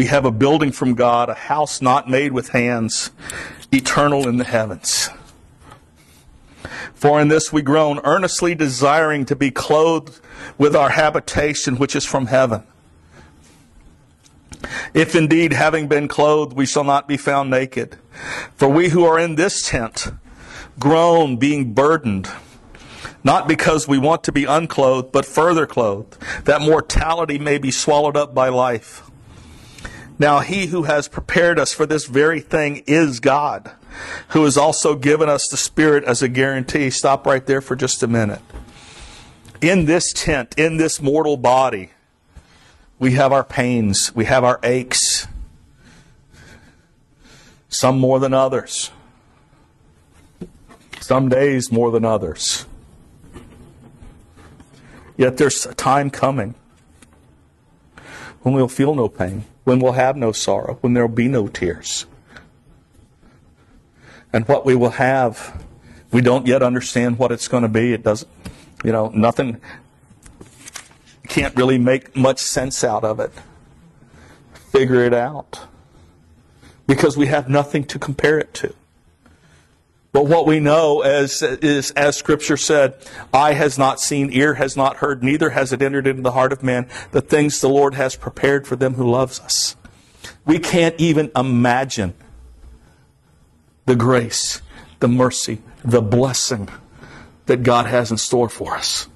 We 0.00 0.06
have 0.06 0.24
a 0.24 0.30
building 0.30 0.72
from 0.72 0.94
God, 0.94 1.28
a 1.28 1.34
house 1.34 1.82
not 1.82 2.08
made 2.08 2.32
with 2.32 2.50
hands, 2.50 3.10
eternal 3.70 4.26
in 4.28 4.38
the 4.38 4.44
heavens. 4.44 5.10
For 6.94 7.20
in 7.20 7.28
this 7.28 7.52
we 7.52 7.60
groan, 7.60 8.00
earnestly 8.04 8.54
desiring 8.54 9.26
to 9.26 9.36
be 9.36 9.50
clothed 9.50 10.20
with 10.56 10.76
our 10.76 10.88
habitation 10.88 11.76
which 11.76 11.96
is 11.96 12.06
from 12.06 12.28
heaven. 12.28 12.62
If 14.94 15.14
indeed, 15.14 15.52
having 15.52 15.88
been 15.88 16.08
clothed, 16.08 16.52
we 16.52 16.66
shall 16.66 16.84
not 16.84 17.08
be 17.08 17.16
found 17.16 17.50
naked. 17.50 17.96
For 18.56 18.68
we 18.68 18.90
who 18.90 19.04
are 19.04 19.18
in 19.18 19.36
this 19.36 19.68
tent 19.68 20.08
groan, 20.78 21.36
being 21.36 21.74
burdened, 21.74 22.28
not 23.22 23.46
because 23.46 23.86
we 23.86 23.98
want 23.98 24.24
to 24.24 24.32
be 24.32 24.44
unclothed, 24.44 25.12
but 25.12 25.26
further 25.26 25.66
clothed, 25.66 26.16
that 26.44 26.62
mortality 26.62 27.38
may 27.38 27.58
be 27.58 27.70
swallowed 27.70 28.16
up 28.16 28.34
by 28.34 28.48
life. 28.48 29.10
Now 30.18 30.40
he 30.40 30.66
who 30.66 30.84
has 30.84 31.08
prepared 31.08 31.58
us 31.58 31.72
for 31.72 31.86
this 31.86 32.06
very 32.06 32.40
thing 32.40 32.82
is 32.86 33.20
God, 33.20 33.70
who 34.28 34.44
has 34.44 34.56
also 34.56 34.94
given 34.94 35.28
us 35.28 35.48
the 35.48 35.56
Spirit 35.56 36.04
as 36.04 36.22
a 36.22 36.28
guarantee. 36.28 36.90
Stop 36.90 37.26
right 37.26 37.44
there 37.44 37.60
for 37.60 37.76
just 37.76 38.02
a 38.02 38.06
minute. 38.06 38.42
In 39.60 39.84
this 39.84 40.12
tent, 40.12 40.54
in 40.58 40.78
this 40.78 41.00
mortal 41.00 41.36
body, 41.36 41.90
we 43.00 43.12
have 43.12 43.32
our 43.32 43.42
pains, 43.42 44.14
we 44.14 44.26
have 44.26 44.44
our 44.44 44.60
aches, 44.62 45.26
some 47.70 47.98
more 47.98 48.20
than 48.20 48.34
others, 48.34 48.90
some 51.00 51.28
days 51.30 51.72
more 51.72 51.90
than 51.90 52.04
others. 52.04 52.66
Yet 55.16 55.38
there's 55.38 55.64
a 55.66 55.74
time 55.74 56.10
coming 56.10 56.54
when 58.42 58.54
we'll 58.54 58.68
feel 58.68 58.94
no 58.94 59.08
pain, 59.08 59.44
when 59.64 59.80
we'll 59.80 59.92
have 59.92 60.16
no 60.16 60.30
sorrow, 60.32 60.76
when 60.82 60.92
there'll 60.92 61.08
be 61.08 61.28
no 61.28 61.48
tears. 61.48 62.04
And 64.30 64.46
what 64.46 64.66
we 64.66 64.74
will 64.74 64.90
have, 64.90 65.64
we 66.12 66.20
don't 66.20 66.46
yet 66.46 66.62
understand 66.62 67.18
what 67.18 67.32
it's 67.32 67.48
going 67.48 67.62
to 67.62 67.68
be. 67.68 67.94
It 67.94 68.02
doesn't, 68.02 68.30
you 68.84 68.92
know, 68.92 69.08
nothing, 69.08 69.60
can't 71.30 71.56
really 71.56 71.78
make 71.78 72.14
much 72.16 72.40
sense 72.40 72.82
out 72.84 73.04
of 73.04 73.20
it. 73.20 73.30
Figure 74.52 75.04
it 75.04 75.14
out. 75.14 75.60
Because 76.86 77.16
we 77.16 77.28
have 77.28 77.48
nothing 77.48 77.84
to 77.84 77.98
compare 77.98 78.38
it 78.38 78.52
to. 78.54 78.74
But 80.12 80.26
what 80.26 80.44
we 80.44 80.58
know 80.58 81.02
as, 81.02 81.40
is, 81.40 81.92
as 81.92 82.16
Scripture 82.16 82.56
said, 82.56 82.94
eye 83.32 83.52
has 83.52 83.78
not 83.78 84.00
seen, 84.00 84.32
ear 84.32 84.54
has 84.54 84.76
not 84.76 84.96
heard, 84.96 85.22
neither 85.22 85.50
has 85.50 85.72
it 85.72 85.80
entered 85.80 86.08
into 86.08 86.22
the 86.22 86.32
heart 86.32 86.52
of 86.52 86.64
man, 86.64 86.88
the 87.12 87.20
things 87.20 87.60
the 87.60 87.68
Lord 87.68 87.94
has 87.94 88.16
prepared 88.16 88.66
for 88.66 88.74
them 88.74 88.94
who 88.94 89.08
loves 89.08 89.38
us. 89.38 89.76
We 90.44 90.58
can't 90.58 90.96
even 90.98 91.30
imagine 91.36 92.14
the 93.86 93.94
grace, 93.94 94.62
the 94.98 95.06
mercy, 95.06 95.62
the 95.84 96.02
blessing 96.02 96.68
that 97.46 97.62
God 97.62 97.86
has 97.86 98.10
in 98.10 98.16
store 98.16 98.48
for 98.48 98.74
us. 98.74 99.06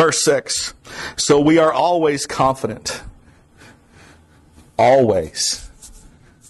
Verse 0.00 0.24
6 0.24 0.72
So 1.16 1.38
we 1.38 1.58
are 1.58 1.70
always 1.70 2.24
confident. 2.24 3.02
Always 4.78 5.68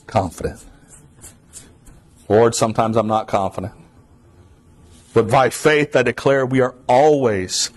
confident. 0.07 0.65
Lord, 2.29 2.55
sometimes 2.55 2.97
I'm 2.97 3.09
not 3.09 3.27
confident. 3.27 3.73
But 5.15 5.29
by 5.29 5.51
faith 5.51 5.97
I 5.97 6.05
declare 6.05 6.47
we 6.47 6.61
are 6.61 6.77
always 6.89 7.71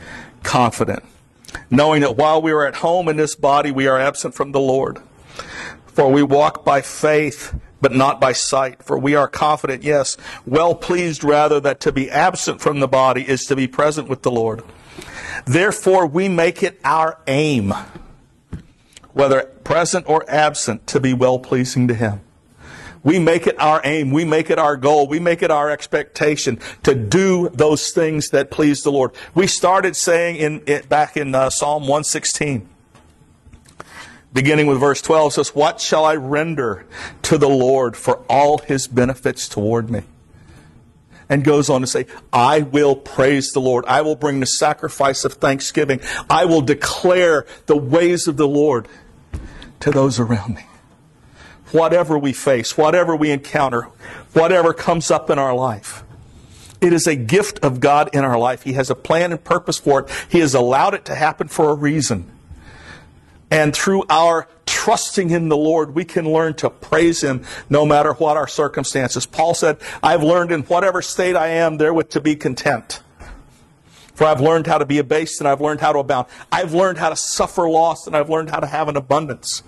confident, 0.44 1.02
knowing 1.72 2.02
that 2.02 2.18
while 2.18 2.40
we 2.40 2.52
are 2.52 2.68
at 2.68 2.76
home 2.76 3.10
in 3.10 3.18
this 3.18 3.34
body, 3.34 3.72
we 3.72 3.88
are 3.88 4.00
absent 4.00 4.36
from 4.36 4.52
the 4.52 4.60
Lord. 4.60 5.00
For 5.88 6.08
we 6.12 6.22
walk 6.22 6.64
by 6.64 6.82
faith, 6.82 7.60
but 7.82 7.92
not 7.92 8.22
by 8.22 8.34
sight. 8.34 8.84
For 8.84 8.96
we 8.96 9.16
are 9.16 9.28
confident, 9.28 9.82
yes, 9.82 10.18
well 10.46 10.76
pleased 10.76 11.24
rather 11.24 11.60
that 11.62 11.80
to 11.80 11.92
be 11.92 12.12
absent 12.12 12.62
from 12.62 12.80
the 12.80 12.88
body 12.88 13.28
is 13.28 13.48
to 13.48 13.56
be 13.56 13.68
present 13.68 14.08
with 14.08 14.22
the 14.22 14.30
Lord. 14.30 14.62
Therefore, 15.46 16.06
we 16.06 16.30
make 16.30 16.63
it 16.63 16.80
our 16.84 17.19
aim, 17.28 17.74
whether 19.13 19.43
present 19.43 20.08
or 20.08 20.26
absent, 20.28 20.88
to 20.88 21.00
be 21.00 21.13
well 21.13 21.39
pleasing 21.39 21.88
to 21.88 21.93
Him. 21.93 22.22
We 23.04 23.19
make 23.19 23.48
it 23.48 23.60
our 23.60 23.82
aim. 23.84 24.12
We 24.12 24.24
make 24.24 24.50
it 24.50 24.58
our 24.58 24.78
goal. 24.78 25.08
We 25.08 25.19
make 25.19 25.43
it 25.43 25.52
our 25.52 25.69
expectation 25.69 26.60
to 26.84 26.96
do 26.96 27.50
those 27.50 27.91
things 27.91 28.30
that 28.30 28.50
please 28.50 28.82
the 28.82 28.91
Lord. 28.91 29.12
We 29.36 29.46
started 29.46 29.96
saying 29.96 30.38
in, 30.38 30.84
back 30.88 31.17
in 31.17 31.36
uh, 31.36 31.50
Psalm 31.50 31.84
116, 31.84 32.67
beginning 34.34 34.67
with 34.67 34.80
verse 34.80 35.02
12, 35.02 35.34
says, 35.34 35.50
What 35.50 35.82
shall 35.82 36.06
I 36.06 36.15
render 36.15 36.86
to 37.24 37.38
the 37.38 37.50
Lord 37.50 37.98
for 37.98 38.24
all 38.30 38.60
his 38.60 38.88
benefits 38.88 39.50
toward 39.50 39.89
me? 39.89 40.04
And 41.30 41.44
goes 41.44 41.70
on 41.70 41.82
to 41.82 41.88
say, 41.88 42.06
I 42.32 42.62
will 42.62 42.96
praise 42.96 43.52
the 43.52 43.60
Lord. 43.62 43.86
I 43.86 44.02
will 44.02 44.16
bring 44.16 44.40
the 44.40 44.46
sacrifice 44.46 45.26
of 45.26 45.34
thanksgiving. 45.34 46.00
I 46.30 46.46
will 46.46 46.62
declare 46.62 47.46
the 47.66 47.78
ways 47.78 48.28
of 48.28 48.38
the 48.38 48.48
Lord 48.48 48.88
to 49.80 49.92
those 49.92 50.20
around 50.20 50.56
me. 50.56 50.66
Whatever 51.72 52.18
we 52.18 52.34
face, 52.34 52.78
whatever 52.78 53.16
we 53.16 53.32
encounter, 53.32 53.84
whatever 54.34 54.74
comes 54.74 55.10
up 55.10 55.30
in 55.30 55.40
our 55.40 55.56
life, 55.56 56.04
it 56.82 56.94
is 56.94 57.08
a 57.08 57.16
gift 57.16 57.60
of 57.64 57.80
God 57.80 58.10
in 58.14 58.24
our 58.24 58.38
life. 58.38 58.64
He 58.64 58.74
has 58.74 58.90
a 58.90 58.96
plan 58.96 59.32
and 59.32 59.44
purpose 59.44 59.80
for 59.80 60.02
it. 60.02 60.12
He 60.30 60.40
has 60.40 60.54
allowed 60.54 60.94
it 60.94 61.06
to 61.06 61.16
happen 61.16 61.48
for 61.48 61.70
a 61.70 61.74
reason. 61.74 62.30
And 63.50 63.74
through 63.74 64.04
our 64.10 64.48
trusting 64.84 65.30
in 65.30 65.48
the 65.48 65.56
Lord, 65.56 65.96
we 65.96 66.04
can 66.04 66.30
learn 66.30 66.56
to 66.56 66.69
praise 66.69 67.24
Him 67.24 67.46
no 67.69 67.86
matter 67.86 68.12
what 68.12 68.36
our 68.36 68.50
circumstances. 68.50 69.26
Paul 69.26 69.54
said, 69.54 69.78
I've 70.02 70.22
learned 70.22 70.52
in 70.52 70.63
whatever 70.63 71.02
state 71.02 71.38
I 71.38 71.48
am 71.48 71.78
therewith 71.78 72.10
to 72.10 72.19
be 72.19 72.36
content. 72.36 73.02
For 74.13 74.26
I've 74.26 74.41
learned 74.41 74.67
how 74.67 74.80
to 74.80 74.86
be 74.86 74.98
abased 74.98 75.39
and 75.39 75.48
I've 75.48 75.62
learned 75.62 75.80
how 75.80 75.93
to 75.93 76.00
abound. 76.00 76.28
I've 76.52 76.74
learned 76.74 76.98
how 76.98 77.08
to 77.08 77.15
suffer 77.15 77.69
loss 77.69 78.08
and 78.08 78.15
I've 78.15 78.30
learned 78.30 78.50
how 78.50 78.60
to 78.60 78.67
have 78.67 78.89
an 78.89 78.98
abundance. 78.98 79.63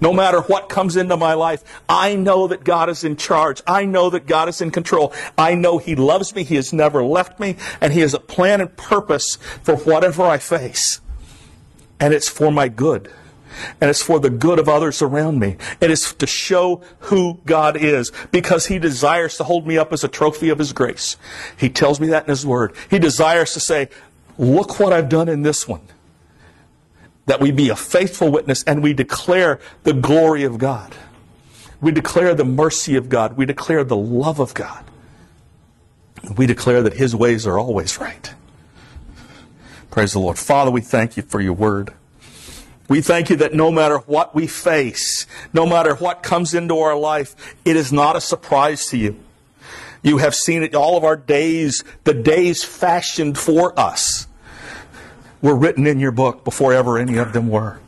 No 0.00 0.12
matter 0.12 0.40
what 0.42 0.68
comes 0.68 0.96
into 0.96 1.16
my 1.16 1.34
life, 1.34 1.64
I 1.88 2.14
know 2.14 2.46
that 2.46 2.62
God 2.62 2.88
is 2.88 3.02
in 3.02 3.16
charge. 3.16 3.60
I 3.66 3.86
know 3.86 4.08
that 4.10 4.28
God 4.28 4.48
is 4.48 4.60
in 4.60 4.70
control. 4.70 5.12
I 5.36 5.54
know 5.56 5.78
He 5.78 5.96
loves 5.96 6.32
me. 6.32 6.44
He 6.44 6.54
has 6.54 6.72
never 6.72 7.02
left 7.02 7.40
me. 7.40 7.56
And 7.80 7.92
He 7.92 8.00
has 8.00 8.14
a 8.14 8.20
plan 8.20 8.60
and 8.60 8.76
purpose 8.76 9.34
for 9.64 9.74
whatever 9.74 10.22
I 10.22 10.38
face 10.38 11.00
and 11.98 12.14
it's 12.14 12.28
for 12.28 12.52
my 12.52 12.68
good. 12.68 13.10
And 13.80 13.90
it's 13.90 14.02
for 14.02 14.20
the 14.20 14.30
good 14.30 14.58
of 14.58 14.68
others 14.68 15.02
around 15.02 15.38
me. 15.38 15.56
It 15.80 15.90
is 15.90 16.12
to 16.14 16.26
show 16.26 16.82
who 17.00 17.40
God 17.46 17.76
is 17.76 18.12
because 18.30 18.66
He 18.66 18.78
desires 18.78 19.36
to 19.38 19.44
hold 19.44 19.66
me 19.66 19.78
up 19.78 19.92
as 19.92 20.04
a 20.04 20.08
trophy 20.08 20.48
of 20.48 20.58
His 20.58 20.72
grace. 20.72 21.16
He 21.56 21.68
tells 21.68 22.00
me 22.00 22.08
that 22.08 22.24
in 22.24 22.30
His 22.30 22.46
Word. 22.46 22.74
He 22.90 22.98
desires 22.98 23.52
to 23.54 23.60
say, 23.60 23.88
look 24.38 24.78
what 24.78 24.92
I've 24.92 25.08
done 25.08 25.28
in 25.28 25.42
this 25.42 25.66
one. 25.66 25.82
That 27.26 27.40
we 27.40 27.50
be 27.50 27.70
a 27.70 27.76
faithful 27.76 28.30
witness 28.30 28.62
and 28.64 28.82
we 28.82 28.92
declare 28.92 29.58
the 29.82 29.92
glory 29.92 30.44
of 30.44 30.58
God. 30.58 30.94
We 31.80 31.92
declare 31.92 32.34
the 32.34 32.44
mercy 32.44 32.96
of 32.96 33.08
God. 33.08 33.36
We 33.36 33.46
declare 33.46 33.84
the 33.84 33.96
love 33.96 34.38
of 34.38 34.54
God. 34.54 34.84
We 36.36 36.46
declare 36.46 36.82
that 36.82 36.94
His 36.94 37.14
ways 37.14 37.46
are 37.46 37.58
always 37.58 37.98
right. 37.98 38.32
Praise 39.90 40.12
the 40.12 40.18
Lord. 40.18 40.38
Father, 40.38 40.70
we 40.70 40.80
thank 40.80 41.16
you 41.16 41.22
for 41.22 41.40
your 41.40 41.52
word. 41.52 41.92
We 42.88 43.00
thank 43.00 43.30
you 43.30 43.36
that 43.36 43.52
no 43.52 43.72
matter 43.72 43.98
what 43.98 44.34
we 44.34 44.46
face, 44.46 45.26
no 45.52 45.66
matter 45.66 45.94
what 45.96 46.22
comes 46.22 46.54
into 46.54 46.78
our 46.78 46.96
life, 46.96 47.54
it 47.64 47.76
is 47.76 47.92
not 47.92 48.16
a 48.16 48.20
surprise 48.20 48.86
to 48.86 48.96
you. 48.96 49.18
You 50.02 50.18
have 50.18 50.34
seen 50.34 50.62
it 50.62 50.74
all 50.74 50.96
of 50.96 51.02
our 51.02 51.16
days, 51.16 51.82
the 52.04 52.14
days 52.14 52.62
fashioned 52.62 53.36
for 53.38 53.78
us 53.78 54.28
were 55.42 55.56
written 55.56 55.86
in 55.86 55.98
your 55.98 56.12
book 56.12 56.44
before 56.44 56.72
ever 56.72 56.98
any 56.98 57.16
of 57.16 57.32
them 57.32 57.48
were. 57.48 57.80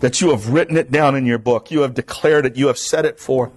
That 0.00 0.20
you 0.20 0.30
have 0.30 0.50
written 0.50 0.76
it 0.76 0.90
down 0.90 1.14
in 1.14 1.24
your 1.24 1.38
book. 1.38 1.70
You 1.70 1.80
have 1.80 1.94
declared 1.94 2.44
it. 2.44 2.56
You 2.56 2.66
have 2.66 2.78
set 2.78 3.04
it 3.04 3.18
forth. 3.18 3.52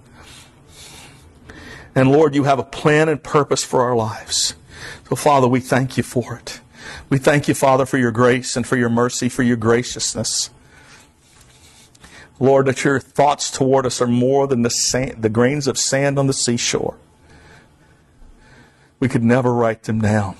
And 1.94 2.10
Lord, 2.10 2.34
you 2.34 2.44
have 2.44 2.58
a 2.58 2.64
plan 2.64 3.08
and 3.08 3.22
purpose 3.22 3.64
for 3.64 3.82
our 3.82 3.96
lives. 3.96 4.54
So 5.08 5.16
Father, 5.16 5.48
we 5.48 5.60
thank 5.60 5.96
you 5.96 6.02
for 6.02 6.36
it. 6.36 6.60
We 7.08 7.18
thank 7.18 7.48
you, 7.48 7.54
Father, 7.54 7.84
for 7.84 7.98
your 7.98 8.12
grace 8.12 8.56
and 8.56 8.66
for 8.66 8.76
your 8.76 8.88
mercy, 8.88 9.28
for 9.28 9.42
your 9.42 9.56
graciousness. 9.56 10.50
Lord, 12.40 12.66
that 12.66 12.84
your 12.84 12.98
thoughts 12.98 13.50
toward 13.50 13.84
us 13.86 14.00
are 14.00 14.06
more 14.06 14.46
than 14.46 14.62
the, 14.62 14.70
sand, 14.70 15.22
the 15.22 15.28
grains 15.28 15.68
of 15.68 15.78
sand 15.78 16.18
on 16.18 16.26
the 16.26 16.32
seashore. 16.32 16.96
We 18.98 19.08
could 19.08 19.22
never 19.22 19.52
write 19.52 19.84
them 19.84 20.00
down, 20.00 20.36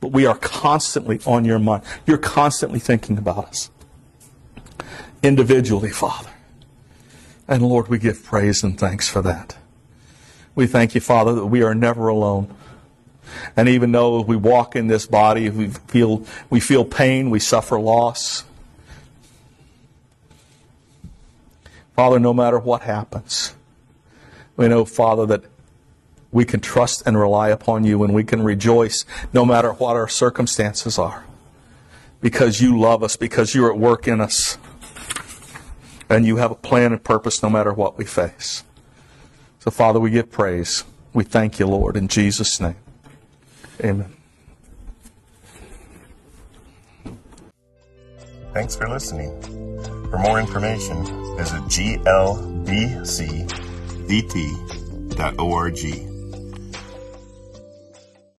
but 0.00 0.08
we 0.08 0.24
are 0.26 0.36
constantly 0.36 1.20
on 1.26 1.44
your 1.44 1.58
mind. 1.58 1.84
You're 2.06 2.18
constantly 2.18 2.78
thinking 2.78 3.18
about 3.18 3.46
us 3.46 3.70
individually, 5.22 5.90
Father. 5.90 6.30
And 7.46 7.62
Lord, 7.62 7.88
we 7.88 7.98
give 7.98 8.24
praise 8.24 8.62
and 8.62 8.78
thanks 8.78 9.08
for 9.08 9.20
that. 9.22 9.56
We 10.54 10.66
thank 10.66 10.94
you, 10.94 11.00
Father, 11.00 11.34
that 11.34 11.46
we 11.46 11.62
are 11.62 11.74
never 11.74 12.08
alone. 12.08 12.54
And 13.56 13.68
even 13.68 13.92
though 13.92 14.20
we 14.22 14.36
walk 14.36 14.76
in 14.76 14.86
this 14.86 15.06
body, 15.06 15.50
we 15.50 15.68
feel, 15.68 16.24
we 16.48 16.60
feel 16.60 16.84
pain, 16.84 17.30
we 17.30 17.38
suffer 17.38 17.78
loss, 17.78 18.44
Father, 21.94 22.18
no 22.18 22.34
matter 22.34 22.58
what 22.58 22.82
happens, 22.82 23.54
we 24.56 24.68
know, 24.68 24.84
Father, 24.84 25.26
that 25.26 25.44
we 26.32 26.44
can 26.44 26.60
trust 26.60 27.02
and 27.06 27.18
rely 27.18 27.48
upon 27.48 27.84
you 27.84 28.02
and 28.02 28.12
we 28.12 28.24
can 28.24 28.42
rejoice 28.42 29.04
no 29.32 29.44
matter 29.44 29.72
what 29.72 29.94
our 29.94 30.08
circumstances 30.08 30.98
are. 30.98 31.24
Because 32.20 32.60
you 32.60 32.78
love 32.78 33.02
us, 33.02 33.16
because 33.16 33.54
you're 33.54 33.70
at 33.70 33.78
work 33.78 34.08
in 34.08 34.20
us, 34.20 34.58
and 36.08 36.26
you 36.26 36.36
have 36.36 36.50
a 36.50 36.56
plan 36.56 36.92
and 36.92 37.02
purpose 37.02 37.42
no 37.42 37.50
matter 37.50 37.72
what 37.72 37.96
we 37.96 38.04
face. 38.04 38.64
So, 39.60 39.70
Father, 39.70 40.00
we 40.00 40.10
give 40.10 40.30
praise. 40.30 40.84
We 41.12 41.24
thank 41.24 41.58
you, 41.58 41.66
Lord, 41.66 41.96
in 41.96 42.08
Jesus' 42.08 42.60
name. 42.60 42.76
Amen. 43.82 44.12
Thanks 48.52 48.76
for 48.76 48.88
listening. 48.88 49.40
For 50.10 50.18
more 50.18 50.38
information, 50.38 51.04
visit 51.36 51.62
glbcvt.org. 51.68 53.04